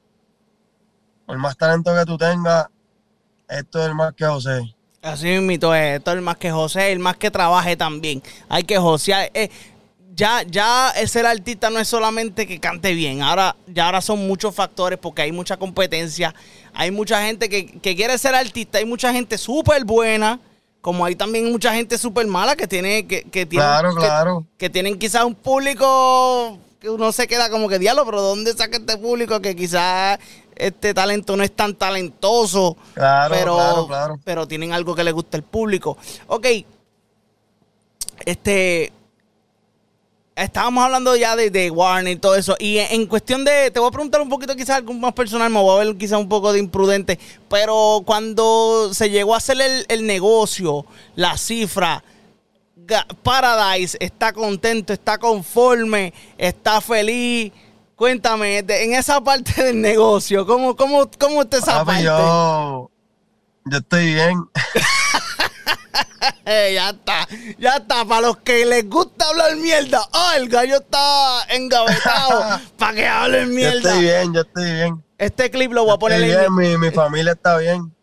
por 1.25 1.37
más 1.37 1.57
talento 1.57 1.93
que 1.93 2.05
tú 2.05 2.17
tengas, 2.17 2.67
esto 3.47 3.79
es 3.79 3.85
el 3.87 3.95
más 3.95 4.13
que 4.13 4.25
José. 4.25 4.75
Así 5.01 5.27
mismo 5.27 5.73
es, 5.73 5.97
esto 5.97 6.11
el 6.11 6.21
más 6.21 6.37
que 6.37 6.51
José, 6.51 6.91
el 6.91 6.99
más 6.99 7.15
que 7.15 7.31
trabaje 7.31 7.77
también. 7.77 8.21
Hay 8.49 8.63
que 8.63 8.77
josear. 8.77 9.31
Eh, 9.33 9.49
ya, 10.19 10.43
ya 10.43 10.91
ser 11.07 11.25
artista 11.25 11.69
no 11.69 11.79
es 11.79 11.87
solamente 11.87 12.45
que 12.45 12.59
cante 12.59 12.93
bien, 12.93 13.21
ahora, 13.21 13.55
ya 13.67 13.85
ahora 13.85 14.01
son 14.01 14.27
muchos 14.27 14.53
factores 14.53 14.99
porque 14.99 15.21
hay 15.21 15.31
mucha 15.31 15.55
competencia, 15.55 16.35
hay 16.73 16.91
mucha 16.91 17.25
gente 17.25 17.47
que, 17.47 17.95
quiere 17.95 18.17
ser 18.17 18.35
artista, 18.35 18.79
hay 18.79 18.85
mucha 18.85 19.13
gente 19.13 19.37
súper 19.37 19.85
buena, 19.85 20.41
como 20.81 21.05
hay 21.05 21.15
también 21.15 21.49
mucha 21.49 21.73
gente 21.73 21.97
súper 21.97 22.27
mala 22.27 22.57
que 22.57 22.67
tiene, 22.67 23.07
que, 23.07 23.23
que 23.23 23.47
claro, 23.47 23.95
claro. 23.95 24.45
que 24.57 24.69
tienen 24.69 24.99
quizás 24.99 25.23
un 25.23 25.35
público 25.35 26.59
que 26.81 26.89
uno 26.89 27.13
se 27.13 27.25
queda 27.27 27.49
como 27.49 27.69
que 27.69 27.79
diablo, 27.79 28.03
pero 28.03 28.21
¿dónde 28.21 28.53
saca 28.53 28.77
este 28.77 28.97
público 28.97 29.41
que 29.41 29.55
quizás 29.55 30.19
este 30.59 30.93
talento 30.93 31.35
no 31.35 31.43
es 31.43 31.51
tan 31.55 31.73
talentoso, 31.75 32.77
claro, 32.93 33.33
pero, 33.33 33.55
claro, 33.55 33.87
claro. 33.87 34.19
pero 34.23 34.47
tienen 34.47 34.73
algo 34.73 34.93
que 34.93 35.03
le 35.03 35.11
gusta 35.11 35.37
al 35.37 35.43
público. 35.43 35.97
Ok, 36.27 36.45
este, 38.25 38.91
estábamos 40.43 40.83
hablando 40.83 41.15
ya 41.15 41.35
de, 41.35 41.49
de 41.49 41.69
Warner 41.69 42.13
y 42.13 42.17
todo 42.17 42.35
eso. 42.35 42.55
Y 42.59 42.77
en, 42.77 43.05
cuestión 43.05 43.43
de, 43.43 43.71
te 43.71 43.79
voy 43.79 43.89
a 43.89 43.91
preguntar 43.91 44.21
un 44.21 44.29
poquito 44.29 44.55
quizás 44.55 44.77
algo 44.77 44.93
más 44.93 45.13
personal, 45.13 45.49
me 45.49 45.61
voy 45.61 45.75
a 45.75 45.85
ver 45.85 45.97
quizás 45.97 46.19
un 46.19 46.29
poco 46.29 46.53
de 46.53 46.59
imprudente, 46.59 47.19
pero 47.49 48.01
cuando 48.05 48.93
se 48.93 49.09
llegó 49.09 49.33
a 49.33 49.37
hacer 49.37 49.57
el, 49.87 50.05
negocio, 50.05 50.85
la 51.15 51.37
cifra, 51.37 52.03
Paradise 53.21 53.97
está 53.99 54.33
contento, 54.33 54.93
está 54.93 55.17
conforme, 55.19 56.13
está 56.37 56.81
feliz. 56.81 57.51
Cuéntame, 57.99 58.59
en 58.59 58.93
esa 58.93 59.19
parte 59.19 59.61
del 59.61 59.81
negocio, 59.81 60.45
¿cómo, 60.45 60.73
cómo, 60.77 61.11
cómo 61.19 61.41
está 61.41 61.57
esa 61.57 61.83
parte? 61.83 62.03
Yo, 62.03 62.89
yo 63.65 63.77
estoy 63.77 64.13
bien. 64.13 64.49
ya 66.45 66.91
está, 66.91 67.27
ya 67.57 67.75
está. 67.75 68.05
Para 68.05 68.21
los 68.21 68.37
que 68.37 68.65
les 68.65 68.89
gusta 68.89 69.27
hablar 69.27 69.53
mierda, 69.57 69.99
oh, 70.13 70.31
el 70.37 70.47
gallo 70.47 70.77
está 70.77 71.43
engavetado 71.49 72.61
para 72.77 72.93
que 72.93 73.05
hablen 73.05 73.53
mierda. 73.53 73.81
Yo 73.81 73.89
estoy 73.89 74.01
bien, 74.01 74.33
yo 74.33 74.41
estoy 74.43 74.73
bien. 74.75 75.03
Este 75.17 75.51
clip 75.51 75.73
lo 75.73 75.83
voy 75.83 75.95
a 75.95 75.97
poner 75.97 76.21
en 76.23 76.55
mi, 76.55 76.77
mi 76.77 76.91
familia 76.91 77.33
está 77.33 77.57
bien. 77.57 77.93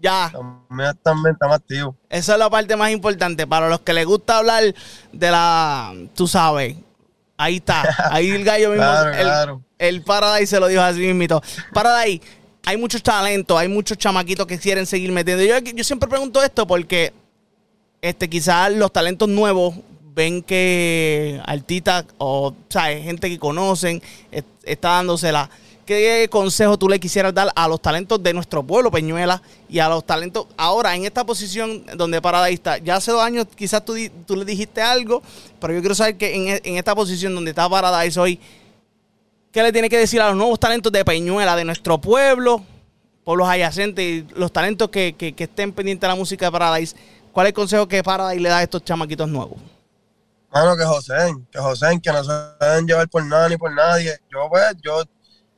Ya. 0.00 0.32
También 0.32 0.98
también 1.02 1.34
está 1.34 1.54
activo. 1.54 1.94
Esa 2.08 2.32
es 2.32 2.38
la 2.38 2.48
parte 2.48 2.76
más 2.76 2.90
importante. 2.92 3.46
Para 3.46 3.68
los 3.68 3.80
que 3.80 3.92
les 3.92 4.06
gusta 4.06 4.38
hablar 4.38 4.74
de 5.12 5.30
la, 5.30 5.92
tú 6.14 6.26
sabes, 6.26 6.76
ahí 7.36 7.56
está. 7.56 8.10
Ahí 8.10 8.30
el 8.30 8.44
gallo 8.44 8.70
mismo. 8.70 8.84
el, 8.86 9.58
el 9.78 10.02
Paradise 10.02 10.46
se 10.46 10.60
lo 10.60 10.68
dijo 10.68 10.82
así 10.82 11.00
mismito. 11.00 11.42
Paradise 11.72 12.22
hay 12.66 12.76
muchos 12.76 13.02
talentos, 13.02 13.58
hay 13.58 13.68
muchos 13.68 13.98
chamaquitos 13.98 14.46
que 14.46 14.58
quieren 14.58 14.86
seguir 14.86 15.12
metiendo. 15.12 15.44
Yo, 15.44 15.58
yo 15.58 15.84
siempre 15.84 16.08
pregunto 16.08 16.42
esto 16.42 16.66
porque 16.66 17.12
este, 18.00 18.28
quizás 18.28 18.72
los 18.72 18.92
talentos 18.92 19.28
nuevos 19.28 19.74
ven 20.14 20.42
que 20.42 21.40
artistas 21.44 22.04
o 22.18 22.54
gente 22.70 23.28
que 23.28 23.38
conocen 23.38 24.02
está 24.62 24.90
dándosela. 24.90 25.50
¿Qué 25.84 26.28
consejo 26.30 26.78
tú 26.78 26.88
le 26.88 26.98
quisieras 26.98 27.34
dar 27.34 27.50
a 27.54 27.68
los 27.68 27.80
talentos 27.80 28.22
de 28.22 28.32
nuestro 28.32 28.62
pueblo, 28.62 28.90
Peñuela, 28.90 29.42
y 29.68 29.78
a 29.78 29.88
los 29.88 30.04
talentos 30.04 30.46
ahora 30.56 30.96
en 30.96 31.04
esta 31.04 31.24
posición 31.24 31.84
donde 31.96 32.22
Paradise 32.22 32.54
está? 32.54 32.78
Ya 32.78 32.96
hace 32.96 33.12
dos 33.12 33.22
años 33.22 33.46
quizás 33.54 33.84
tú, 33.84 33.94
tú 34.26 34.36
le 34.36 34.44
dijiste 34.44 34.80
algo, 34.80 35.22
pero 35.60 35.74
yo 35.74 35.80
quiero 35.80 35.94
saber 35.94 36.16
que 36.16 36.34
en, 36.34 36.60
en 36.64 36.76
esta 36.76 36.94
posición 36.94 37.34
donde 37.34 37.50
está 37.50 37.68
Paradise 37.68 38.18
hoy, 38.18 38.40
¿Qué 39.54 39.62
le 39.62 39.70
tiene 39.70 39.88
que 39.88 39.96
decir 39.96 40.20
a 40.20 40.26
los 40.26 40.36
nuevos 40.36 40.58
talentos 40.58 40.90
de 40.90 41.04
Peñuela, 41.04 41.54
de 41.54 41.64
nuestro 41.64 42.00
pueblo, 42.00 42.64
pueblos 43.22 43.48
adyacentes 43.48 44.24
los 44.34 44.52
talentos 44.52 44.88
que, 44.88 45.14
estén 45.38 45.72
pendientes 45.72 46.00
de 46.00 46.08
la 46.08 46.16
música 46.16 46.46
de 46.46 46.50
Paradise? 46.50 46.96
¿Cuál 47.30 47.46
es 47.46 47.50
el 47.50 47.54
consejo 47.54 47.86
que 47.86 48.02
Paradise 48.02 48.42
le 48.42 48.48
da 48.48 48.58
a 48.58 48.62
estos 48.64 48.82
chamaquitos 48.82 49.28
nuevos? 49.28 49.56
Bueno, 50.50 50.76
que 50.76 50.84
José, 50.84 51.36
que 51.52 51.60
José, 51.60 51.86
que 52.02 52.10
no 52.10 52.24
se 52.24 52.32
deben 52.60 52.84
llevar 52.88 53.08
por 53.08 53.24
nada 53.24 53.48
ni 53.48 53.56
por 53.56 53.72
nadie. 53.72 54.18
Yo, 54.28 54.48
pues, 54.50 54.74
yo, 54.82 55.04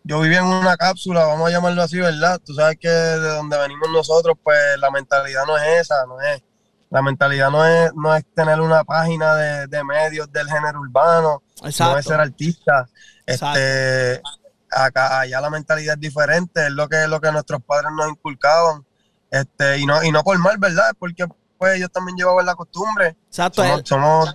yo 0.07 0.21
viví 0.21 0.37
en 0.37 0.45
una 0.45 0.77
cápsula, 0.77 1.25
vamos 1.25 1.49
a 1.49 1.51
llamarlo 1.51 1.83
así, 1.83 1.99
¿verdad? 1.99 2.40
Tú 2.45 2.55
sabes 2.55 2.79
que 2.81 2.88
de 2.88 3.29
donde 3.29 3.59
venimos 3.59 3.90
nosotros, 3.90 4.37
pues 4.40 4.57
la 4.79 4.90
mentalidad 4.92 5.45
no 5.47 5.59
es 5.59 5.81
esa, 5.81 6.07
no 6.07 6.21
es. 6.21 6.42
La 6.90 7.03
mentalidad 7.03 7.51
no 7.51 7.66
es, 7.66 7.92
no 7.95 8.14
es 8.14 8.25
tener 8.33 8.61
una 8.61 8.85
página 8.85 9.35
de, 9.35 9.85
medios 9.85 10.31
del 10.31 10.49
género 10.49 10.81
urbano, 10.81 11.42
no 11.61 11.99
es 11.99 12.05
ser 12.05 12.21
artista. 12.21 12.88
Este, 13.27 14.23
acá, 14.71 15.21
allá 15.21 15.40
la 15.40 15.51
mentalidad 15.51 15.95
es 15.95 16.01
diferente, 16.01 16.66
es 16.66 16.73
lo 16.73 16.88
que, 16.88 17.09
lo 17.09 17.21
que 17.21 17.33
nuestros 17.33 17.61
padres 17.64 17.90
nos 17.97 18.09
inculcaban. 18.09 18.87
Este, 19.29 19.79
y 19.79 19.87
no, 19.87 20.05
y 20.05 20.12
no 20.12 20.23
por 20.23 20.38
mal, 20.38 20.57
¿verdad? 20.59 20.92
Porque 20.97 21.27
pues 21.59 21.75
ellos 21.75 21.90
también 21.90 22.16
llevaban 22.16 22.47
la 22.47 22.55
costumbre. 22.55 23.16
Exacto. 23.27 23.64
Somos, 23.64 23.83
somos, 23.85 24.33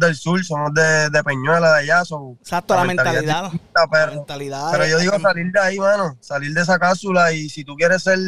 del 0.00 0.16
sur, 0.16 0.44
somos 0.44 0.72
de, 0.74 1.22
Peñuela, 1.24 1.74
de 1.74 1.78
allá. 1.80 2.02
Exacto, 2.40 2.74
la, 2.74 2.84
mentalidad. 2.84 3.50
pero, 3.90 4.26
pero 4.72 4.86
yo 4.86 4.98
digo 4.98 5.18
salir 5.20 5.52
de 5.52 5.60
ahí, 5.60 5.78
mano, 5.78 6.16
salir 6.20 6.52
de 6.52 6.62
esa 6.62 6.78
cápsula 6.78 7.32
y 7.32 7.48
si 7.48 7.64
tú 7.64 7.76
quieres 7.76 8.02
ser 8.02 8.18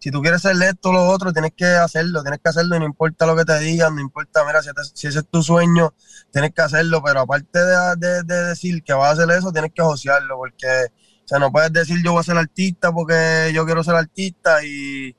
si 0.00 0.10
tú 0.10 0.22
quieres 0.22 0.40
ser 0.40 0.56
esto 0.62 0.88
o 0.88 0.92
lo 0.92 1.06
otro, 1.08 1.30
tienes 1.32 1.52
que 1.54 1.66
hacerlo, 1.66 2.22
tienes 2.22 2.40
que 2.42 2.48
hacerlo 2.48 2.74
y 2.74 2.78
no 2.80 2.86
importa 2.86 3.26
lo 3.26 3.36
que 3.36 3.44
te 3.44 3.58
digan, 3.60 3.94
no 3.94 4.00
importa, 4.00 4.44
mira, 4.46 4.62
si, 4.62 5.06
ese 5.06 5.18
es 5.18 5.26
tu 5.30 5.42
sueño, 5.42 5.94
tienes 6.32 6.54
que 6.54 6.62
hacerlo, 6.62 7.02
pero 7.04 7.20
aparte 7.20 7.58
de, 7.58 8.22
decir 8.22 8.82
que 8.82 8.94
vas 8.94 9.10
a 9.10 9.12
hacer 9.22 9.36
eso, 9.36 9.52
tienes 9.52 9.72
que 9.74 9.82
josearlo, 9.82 10.38
porque, 10.38 10.66
o 10.66 11.28
sea, 11.28 11.38
no 11.38 11.52
puedes 11.52 11.70
decir 11.72 12.02
yo 12.02 12.12
voy 12.12 12.20
a 12.20 12.24
ser 12.24 12.38
artista 12.38 12.90
porque 12.92 13.52
yo 13.54 13.66
quiero 13.66 13.84
ser 13.84 13.94
artista 13.94 14.64
y 14.64 15.14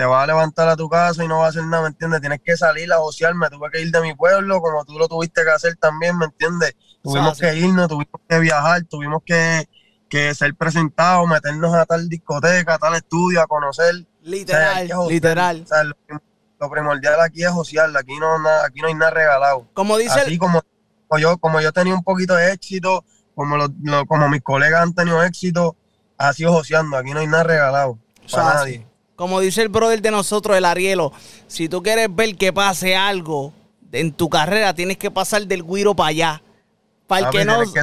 te 0.00 0.06
vas 0.06 0.24
a 0.24 0.26
levantar 0.28 0.66
a 0.66 0.76
tu 0.76 0.88
casa 0.88 1.22
y 1.22 1.28
no 1.28 1.40
vas 1.40 1.48
a 1.48 1.48
hacer 1.50 1.64
nada, 1.64 1.82
¿me 1.82 1.88
entiendes? 1.88 2.22
Tienes 2.22 2.40
que 2.42 2.56
salir 2.56 2.90
a 2.90 2.96
josearme, 2.96 3.50
tuve 3.50 3.70
que 3.70 3.82
ir 3.82 3.90
de 3.90 4.00
mi 4.00 4.14
pueblo 4.14 4.58
como 4.62 4.82
tú 4.86 4.98
lo 4.98 5.06
tuviste 5.06 5.44
que 5.44 5.50
hacer 5.50 5.76
también, 5.76 6.16
¿me 6.16 6.24
entiendes? 6.24 6.74
Tuvimos 7.02 7.38
que 7.38 7.54
irnos, 7.54 7.86
tuvimos 7.86 8.18
que 8.26 8.38
viajar, 8.38 8.82
tuvimos 8.84 9.22
que, 9.26 9.68
que 10.08 10.34
ser 10.34 10.54
presentados, 10.54 11.28
meternos 11.28 11.74
a 11.74 11.84
tal 11.84 12.08
discoteca, 12.08 12.76
a 12.76 12.78
tal 12.78 12.94
estudio, 12.94 13.42
a 13.42 13.46
conocer 13.46 14.06
Literal, 14.22 14.88
literal. 15.06 15.66
lo, 16.58 16.70
primordial 16.70 17.20
aquí 17.20 17.44
es 17.44 17.50
josear, 17.50 17.94
aquí 17.94 18.18
no, 18.18 18.36
aquí 18.64 18.80
no 18.80 18.88
hay 18.88 18.94
nada 18.94 19.10
regalado. 19.10 19.66
Como 19.74 19.98
dice 19.98 20.18
Así 20.18 20.38
como, 20.38 20.62
yo, 21.18 21.36
como 21.36 21.60
yo 21.60 21.72
tenía 21.72 21.92
un 21.92 22.04
poquito 22.04 22.34
de 22.36 22.54
éxito, 22.54 23.04
como, 23.34 23.56
como 24.08 24.30
mis 24.30 24.40
colegas 24.40 24.80
han 24.80 24.94
tenido 24.94 25.22
éxito, 25.22 25.76
ha 26.16 26.32
sido 26.32 26.54
joseando, 26.54 26.96
aquí 26.96 27.10
no 27.10 27.20
hay 27.20 27.26
nada 27.26 27.42
regalado 27.42 27.98
para 28.32 28.54
nadie. 28.54 28.89
Como 29.20 29.38
dice 29.40 29.60
el 29.60 29.68
brother 29.68 30.00
de 30.00 30.10
nosotros, 30.10 30.56
el 30.56 30.64
Arielo, 30.64 31.12
si 31.46 31.68
tú 31.68 31.82
quieres 31.82 32.08
ver 32.10 32.38
que 32.38 32.54
pase 32.54 32.96
algo 32.96 33.52
en 33.92 34.12
tu 34.12 34.30
carrera, 34.30 34.72
tienes 34.72 34.96
que 34.96 35.10
pasar 35.10 35.46
del 35.46 35.62
guiro 35.62 35.94
para 35.94 36.08
allá. 36.08 36.42
Para 37.06 37.26
el, 37.26 37.30
que 37.30 37.44
no, 37.44 37.60
que 37.70 37.82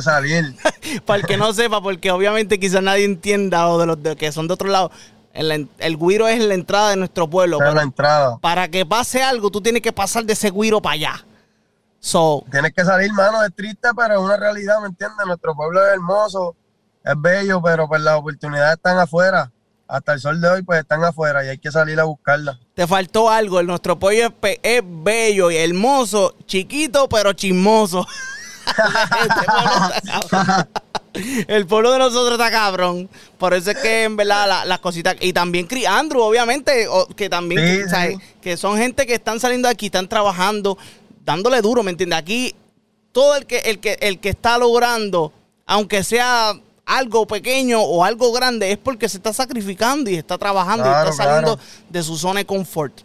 para 1.05 1.19
el 1.19 1.27
que 1.27 1.37
no 1.37 1.53
sepa, 1.53 1.79
porque 1.79 2.09
obviamente 2.09 2.59
quizás 2.59 2.81
nadie 2.81 3.05
entienda 3.05 3.67
o 3.67 3.77
de 3.77 3.85
los 3.85 4.15
que 4.15 4.31
son 4.31 4.47
de 4.47 4.55
otro 4.55 4.67
lado. 4.67 4.89
El, 5.31 5.69
el 5.77 5.97
guiro 5.99 6.27
es 6.27 6.41
la 6.41 6.55
entrada 6.55 6.89
de 6.89 6.95
nuestro 6.95 7.29
pueblo. 7.29 7.59
la 7.59 7.83
entrada. 7.83 8.39
Para 8.39 8.67
que 8.67 8.83
pase 8.83 9.21
algo, 9.21 9.51
tú 9.51 9.61
tienes 9.61 9.83
que 9.83 9.93
pasar 9.93 10.25
de 10.25 10.33
ese 10.33 10.49
guiro 10.49 10.81
para 10.81 10.93
allá. 10.93 11.25
So, 11.99 12.45
tienes 12.49 12.73
que 12.73 12.83
salir, 12.83 13.13
mano, 13.13 13.43
es 13.43 13.53
triste, 13.53 13.89
pero 13.95 14.15
es 14.15 14.19
una 14.19 14.37
realidad, 14.37 14.81
¿me 14.81 14.87
entiendes? 14.87 15.23
Nuestro 15.27 15.53
pueblo 15.53 15.85
es 15.85 15.93
hermoso, 15.93 16.55
es 17.03 17.13
bello, 17.15 17.61
pero 17.61 17.87
pues 17.87 18.01
las 18.01 18.15
oportunidades 18.15 18.77
están 18.77 18.97
afuera. 18.97 19.51
Hasta 19.87 20.13
el 20.13 20.19
sol 20.19 20.41
de 20.41 20.49
hoy, 20.49 20.61
pues 20.63 20.79
están 20.79 21.03
afuera 21.03 21.45
y 21.45 21.49
hay 21.49 21.57
que 21.57 21.71
salir 21.71 21.99
a 21.99 22.03
buscarlas. 22.03 22.57
Te 22.73 22.85
faltó 22.85 23.29
algo, 23.29 23.63
nuestro 23.63 23.97
pueblo 23.97 24.33
es, 24.41 24.59
es 24.61 24.81
bello 24.83 25.49
y 25.49 25.57
hermoso, 25.57 26.35
chiquito, 26.45 27.07
pero 27.07 27.33
chismoso. 27.33 28.05
El 31.47 31.65
pueblo 31.65 31.93
de 31.93 31.99
nosotros 31.99 32.33
está 32.33 32.51
cabrón. 32.51 33.09
Por 33.37 33.53
eso 33.53 33.71
es 33.71 33.77
que 33.77 34.03
en 34.03 34.15
verdad 34.15 34.65
las 34.65 34.79
cositas. 34.79 35.15
Y 35.19 35.33
también 35.33 35.67
Andrew, 35.87 36.21
obviamente, 36.21 36.87
que 37.15 37.29
también 37.29 37.87
que 38.41 38.57
son 38.57 38.77
gente 38.77 39.07
que 39.07 39.15
están 39.15 39.39
saliendo 39.39 39.67
de 39.67 39.73
aquí, 39.73 39.87
están 39.87 40.07
trabajando, 40.07 40.77
dándole 41.25 41.61
duro, 41.61 41.83
¿me 41.83 41.91
entiendes? 41.91 42.19
Aquí, 42.19 42.55
todo 43.11 43.35
el 43.35 43.45
que, 43.45 43.59
el 43.59 43.79
que, 43.79 43.97
el 44.01 44.19
que 44.19 44.29
está 44.29 44.57
logrando, 44.57 45.33
aunque 45.65 46.03
sea 46.03 46.53
algo 46.87 47.27
pequeño 47.27 47.81
o 47.81 48.03
algo 48.03 48.31
grande, 48.31 48.71
es 48.71 48.77
porque 48.77 49.07
se 49.07 49.17
está 49.17 49.33
sacrificando 49.33 50.09
y 50.09 50.15
está 50.15 50.37
trabajando 50.37 50.85
y 50.85 50.89
está 50.89 51.11
saliendo 51.11 51.59
de 51.89 52.01
su 52.01 52.17
zona 52.17 52.39
de 52.39 52.45
confort. 52.45 53.01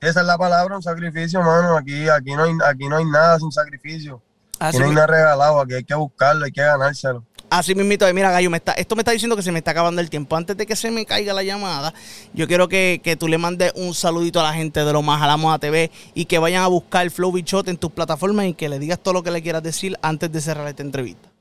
Esa 0.00 0.20
es 0.20 0.26
la 0.26 0.36
palabra, 0.36 0.76
un 0.76 0.82
sacrificio, 0.82 1.40
mano. 1.40 1.76
Aquí, 1.76 2.08
aquí, 2.08 2.32
no, 2.34 2.44
hay, 2.44 2.52
aquí 2.66 2.88
no 2.88 2.96
hay 2.96 3.04
nada 3.04 3.38
sin 3.38 3.52
sacrificio. 3.52 4.20
Así 4.58 4.78
no 4.78 4.86
hay 4.86 4.92
nada 4.92 5.06
regalado, 5.06 5.60
aquí 5.60 5.74
hay 5.74 5.84
que 5.84 5.94
buscarlo, 5.94 6.44
hay 6.44 6.52
que 6.52 6.62
ganárselo. 6.62 7.24
Así 7.50 7.74
mismito, 7.74 8.12
mira, 8.14 8.30
Gallo, 8.30 8.50
me 8.50 8.56
está, 8.56 8.72
esto 8.72 8.96
me 8.96 9.02
está 9.02 9.12
diciendo 9.12 9.36
que 9.36 9.42
se 9.42 9.52
me 9.52 9.58
está 9.58 9.70
acabando 9.70 10.00
el 10.00 10.10
tiempo. 10.10 10.36
Antes 10.36 10.56
de 10.56 10.66
que 10.66 10.74
se 10.74 10.90
me 10.90 11.06
caiga 11.06 11.32
la 11.32 11.42
llamada, 11.42 11.94
yo 12.32 12.48
quiero 12.48 12.68
que, 12.68 13.16
tú 13.18 13.28
le 13.28 13.38
mandes 13.38 13.72
un 13.76 13.94
saludito 13.94 14.40
a 14.40 14.42
la 14.42 14.54
gente 14.54 14.84
de 14.84 14.92
lo 14.92 15.02
más 15.02 15.22
a 15.22 15.26
la 15.26 15.36
moda 15.36 15.58
TV 15.58 15.90
y 16.14 16.24
que 16.24 16.38
vayan 16.38 16.62
a 16.62 16.66
buscar 16.68 17.08
Flow 17.10 17.30
Bichot 17.32 17.68
en 17.68 17.76
tus 17.76 17.92
plataformas 17.92 18.46
y 18.46 18.54
que 18.54 18.68
le 18.68 18.78
digas 18.78 18.98
todo 18.98 19.14
lo 19.14 19.22
que 19.22 19.30
le 19.30 19.42
quieras 19.42 19.62
decir 19.62 19.96
antes 20.02 20.32
de 20.32 20.40
cerrar 20.40 20.66
esta 20.66 20.82
entrevista. 20.82 21.33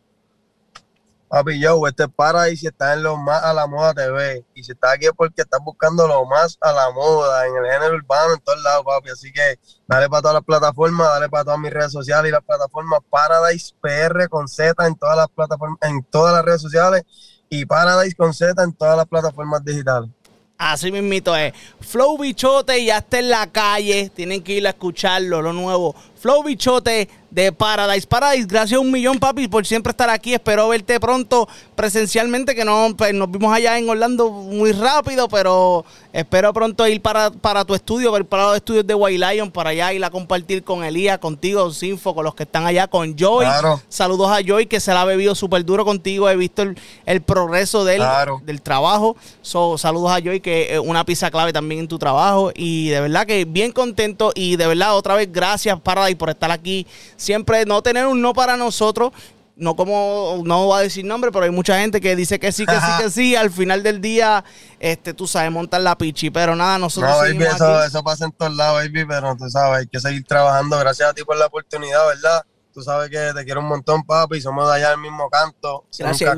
Papi, 1.34 1.60
yo, 1.60 1.88
este 1.88 2.08
para 2.08 2.48
y 2.52 2.56
si 2.56 2.68
está 2.68 2.94
en 2.94 3.02
lo 3.02 3.18
más 3.18 3.44
a 3.44 3.54
la 3.54 3.66
moda 3.66 3.92
TV. 3.96 4.46
Y 4.54 4.64
si 4.64 4.74
está 4.74 4.92
aquí 4.92 5.08
es 5.08 5.14
porque 5.18 5.42
estás 5.42 5.60
buscando 5.64 6.08
lo 6.08 6.28
más 6.28 6.60
a 6.62 6.72
la 6.72 6.92
moda, 6.92 7.48
en 7.48 7.56
el 7.58 7.72
género 7.72 7.96
urbano, 7.96 8.36
en 8.36 8.40
todos 8.42 8.62
lados, 8.62 8.84
papi. 8.86 9.10
Así 9.10 9.34
que 9.34 9.58
dale 9.88 10.08
para 10.10 10.22
todas 10.22 10.36
las 10.36 10.44
plataformas, 10.44 11.08
dale 11.08 11.30
para 11.30 11.46
todas 11.46 11.60
mis 11.60 11.74
redes 11.74 11.92
sociales 11.92 12.30
y 12.30 12.32
las 12.32 12.44
plataformas 12.44 13.00
Paradise 13.10 13.74
PR 13.82 14.30
con 14.30 14.48
Z 14.48 14.86
en 14.86 14.96
todas 14.96 15.18
las 15.18 15.28
plataformas, 15.30 15.80
en 15.82 16.04
todas 16.04 16.36
las 16.36 16.46
redes 16.46 16.62
sociales 16.62 17.04
y 17.50 17.66
Paradise 17.66 18.16
con 18.16 18.32
Z 18.32 18.62
en 18.62 18.74
todas 18.74 18.96
las 18.96 19.08
plataformas 19.08 19.66
digitales. 19.66 20.12
Así 20.60 20.92
mismito 20.92 21.36
es. 21.36 21.52
Flow 21.82 22.18
Bichote 22.18 22.86
ya 22.86 23.00
está 23.00 23.20
en 23.20 23.30
la 23.30 23.48
calle. 23.48 24.12
Tienen 24.16 24.44
que 24.44 24.54
ir 24.54 24.68
a 24.68 24.70
escucharlo, 24.70 25.42
lo 25.42 25.52
nuevo. 25.52 25.96
Flow 26.24 26.42
Bichote 26.42 27.10
de 27.34 27.52
Paradise. 27.52 28.06
Paradise, 28.08 28.48
gracias 28.48 28.78
a 28.78 28.80
un 28.80 28.92
millón, 28.92 29.18
papi, 29.18 29.48
por 29.48 29.66
siempre 29.66 29.90
estar 29.90 30.10
aquí. 30.10 30.34
Espero 30.34 30.70
verte 30.70 31.00
pronto 31.00 31.50
presencialmente, 31.76 32.54
que 32.54 32.64
no, 32.64 32.94
pues, 32.96 33.14
nos 33.14 33.30
vimos 33.30 33.52
allá 33.52 33.78
en 33.78 33.90
Orlando 33.90 34.30
muy 34.30 34.72
rápido, 34.72 35.28
pero 35.28 35.84
espero 36.14 36.54
pronto 36.54 36.88
ir 36.88 37.02
para, 37.02 37.32
para 37.32 37.66
tu 37.66 37.74
estudio, 37.74 38.14
para 38.26 38.44
los 38.44 38.56
estudios 38.58 38.86
de 38.86 38.94
White 38.94 39.34
Lion, 39.34 39.52
para 39.52 39.72
allá 39.72 39.92
ir 39.94 40.06
a 40.06 40.12
compartir 40.12 40.64
con 40.64 40.84
Elías, 40.84 41.18
contigo, 41.18 41.72
Sinfo, 41.72 42.14
con 42.14 42.24
los 42.24 42.36
que 42.36 42.44
están 42.44 42.68
allá, 42.68 42.88
con 42.88 43.18
Joy. 43.18 43.48
Saludos 43.90 44.30
a 44.30 44.42
Joy, 44.42 44.68
que 44.68 44.80
se 44.80 44.94
la 44.94 45.02
ha 45.02 45.06
bebido 45.06 45.34
súper 45.34 45.66
duro 45.66 45.84
contigo. 45.84 46.30
He 46.30 46.38
visto 46.38 46.62
el, 46.62 47.22
progreso 47.24 47.84
de 47.84 48.02
del 48.44 48.62
trabajo. 48.62 49.18
So, 49.42 49.78
saludos 49.80 50.12
a 50.12 50.20
Joy, 50.20 50.40
que 50.40 50.76
es 50.76 50.80
una 50.80 51.04
pieza 51.04 51.32
clave 51.32 51.52
también 51.52 51.82
en 51.82 51.88
tu 51.88 51.98
trabajo. 51.98 52.52
Y 52.54 52.90
de 52.90 53.02
verdad 53.02 53.26
que 53.26 53.46
bien 53.46 53.72
contento. 53.72 54.32
Y 54.36 54.56
de 54.56 54.68
verdad, 54.68 54.96
otra 54.96 55.16
vez, 55.16 55.32
gracias, 55.32 55.80
Paradise, 55.82 56.13
por 56.16 56.30
estar 56.30 56.52
aquí 56.52 56.88
siempre 57.16 57.66
no 57.66 57.82
tener 57.82 58.08
un 58.08 58.22
no 58.22 58.34
para 58.34 58.58
nosotros. 58.58 59.12
No 59.56 59.76
como, 59.76 60.42
no 60.44 60.66
voy 60.66 60.80
a 60.80 60.82
decir 60.82 61.06
nombre, 61.06 61.32
pero 61.32 61.46
hay 61.46 61.52
mucha 61.52 61.80
gente 61.80 62.02
que 62.02 62.16
dice 62.16 62.40
que 62.40 62.52
sí, 62.52 62.66
que 62.66 62.74
sí, 62.74 63.04
que 63.04 63.10
sí. 63.12 63.36
Al 63.36 63.52
final 63.52 63.84
del 63.84 64.02
día, 64.02 64.44
este, 64.80 65.14
tú 65.14 65.28
sabes, 65.28 65.52
montar 65.52 65.82
la 65.82 65.96
pichi. 65.96 66.32
Pero 66.32 66.56
nada, 66.56 66.80
nosotros. 66.80 67.12
No, 67.12 67.18
baby, 67.20 67.44
eso, 67.44 67.84
eso, 67.84 68.04
pasa 68.04 68.26
en 68.26 68.32
todos 68.32 68.56
lados, 68.56 68.82
baby, 68.82 69.06
pero 69.06 69.36
tú 69.36 69.48
sabes, 69.52 69.82
hay 69.82 69.88
que 69.88 70.00
seguir 70.00 70.24
trabajando. 70.26 70.80
Gracias 70.80 71.08
a 71.08 71.14
ti 71.14 71.24
por 71.24 71.38
la 71.38 71.46
oportunidad, 71.46 72.04
¿verdad? 72.08 72.44
Tú 72.74 72.82
sabes 72.82 73.12
que 73.12 73.32
te 73.36 73.46
quiero 73.46 73.60
un 73.60 73.68
montón, 73.68 74.02
papi. 74.04 74.42
Somos 74.42 74.68
de 74.70 74.76
allá 74.76 74.90
del 74.90 75.00
mismo 75.00 75.30
canto. 75.30 75.86
Gracias, 76.00 76.36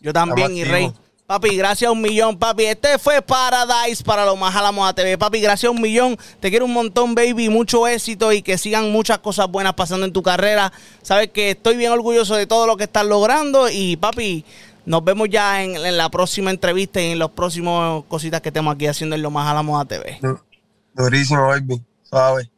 Yo 0.00 0.12
también, 0.12 0.56
y 0.56 0.62
Rey. 0.62 0.94
Papi, 1.26 1.56
gracias 1.56 1.90
un 1.90 2.00
millón, 2.00 2.38
papi. 2.38 2.66
Este 2.66 3.00
fue 3.00 3.20
Paradise 3.20 4.04
para 4.04 4.24
lo 4.24 4.36
más 4.36 4.54
a 4.54 4.62
la 4.62 4.70
moda 4.70 4.92
TV. 4.92 5.18
Papi, 5.18 5.40
gracias 5.40 5.72
un 5.72 5.82
millón. 5.82 6.16
Te 6.38 6.50
quiero 6.50 6.66
un 6.66 6.72
montón, 6.72 7.16
baby. 7.16 7.48
Mucho 7.48 7.88
éxito 7.88 8.32
y 8.32 8.42
que 8.42 8.56
sigan 8.56 8.92
muchas 8.92 9.18
cosas 9.18 9.50
buenas 9.50 9.74
pasando 9.74 10.06
en 10.06 10.12
tu 10.12 10.22
carrera. 10.22 10.72
Sabes 11.02 11.30
que 11.32 11.50
estoy 11.50 11.76
bien 11.76 11.90
orgulloso 11.90 12.36
de 12.36 12.46
todo 12.46 12.68
lo 12.68 12.76
que 12.76 12.84
estás 12.84 13.04
logrando. 13.04 13.68
Y, 13.68 13.96
papi, 13.96 14.44
nos 14.84 15.02
vemos 15.02 15.28
ya 15.28 15.64
en, 15.64 15.96
la 15.96 16.08
próxima 16.10 16.52
entrevista 16.52 17.02
y 17.02 17.10
en 17.10 17.18
los 17.18 17.32
próximos 17.32 18.04
cositas 18.04 18.40
que 18.40 18.50
estemos 18.50 18.72
aquí 18.72 18.86
haciendo 18.86 19.16
en 19.16 19.22
lo 19.22 19.32
más 19.32 19.50
a 19.50 19.54
la 19.54 19.62
moda 19.62 19.84
TV. 19.84 20.20
Durísimo, 20.94 21.48
baby. 21.48 21.82
Suave. 22.04 22.48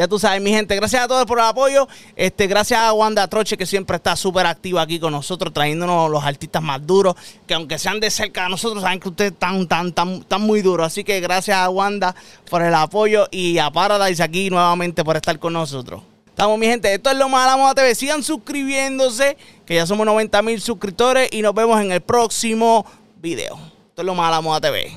Ya 0.00 0.08
tú 0.08 0.18
sabes, 0.18 0.40
mi 0.40 0.50
gente, 0.50 0.74
gracias 0.76 1.02
a 1.02 1.08
todos 1.08 1.26
por 1.26 1.38
el 1.38 1.44
apoyo. 1.44 1.86
Este, 2.16 2.46
gracias 2.46 2.80
a 2.80 2.90
Wanda 2.94 3.28
Troche, 3.28 3.58
que 3.58 3.66
siempre 3.66 3.96
está 3.96 4.16
súper 4.16 4.46
activa 4.46 4.80
aquí 4.80 4.98
con 4.98 5.12
nosotros, 5.12 5.52
trayéndonos 5.52 6.10
los 6.10 6.24
artistas 6.24 6.62
más 6.62 6.86
duros, 6.86 7.16
que 7.46 7.52
aunque 7.52 7.78
sean 7.78 8.00
de 8.00 8.10
cerca 8.10 8.44
de 8.44 8.48
nosotros, 8.48 8.82
saben 8.82 8.98
que 8.98 9.10
ustedes 9.10 9.32
están 9.32 9.68
tan, 9.68 10.40
muy 10.40 10.62
duros. 10.62 10.86
Así 10.86 11.04
que 11.04 11.20
gracias 11.20 11.58
a 11.58 11.68
Wanda 11.68 12.16
por 12.48 12.62
el 12.62 12.74
apoyo 12.74 13.28
y 13.30 13.58
a 13.58 13.70
Paradise 13.70 14.22
aquí 14.22 14.48
nuevamente 14.48 15.04
por 15.04 15.16
estar 15.16 15.38
con 15.38 15.52
nosotros. 15.52 16.00
Estamos, 16.28 16.58
mi 16.58 16.64
gente. 16.64 16.94
Esto 16.94 17.10
es 17.10 17.18
lo 17.18 17.28
más 17.28 17.54
moda 17.58 17.74
TV. 17.74 17.94
Sigan 17.94 18.22
suscribiéndose, 18.22 19.36
que 19.66 19.74
ya 19.74 19.86
somos 19.86 20.06
90 20.06 20.40
mil 20.40 20.62
suscriptores 20.62 21.28
y 21.30 21.42
nos 21.42 21.52
vemos 21.52 21.78
en 21.78 21.92
el 21.92 22.00
próximo 22.00 22.86
video. 23.20 23.60
Esto 23.90 24.00
es 24.00 24.06
lo 24.06 24.14
más 24.14 24.42
moda 24.42 24.62
TV. 24.62 24.90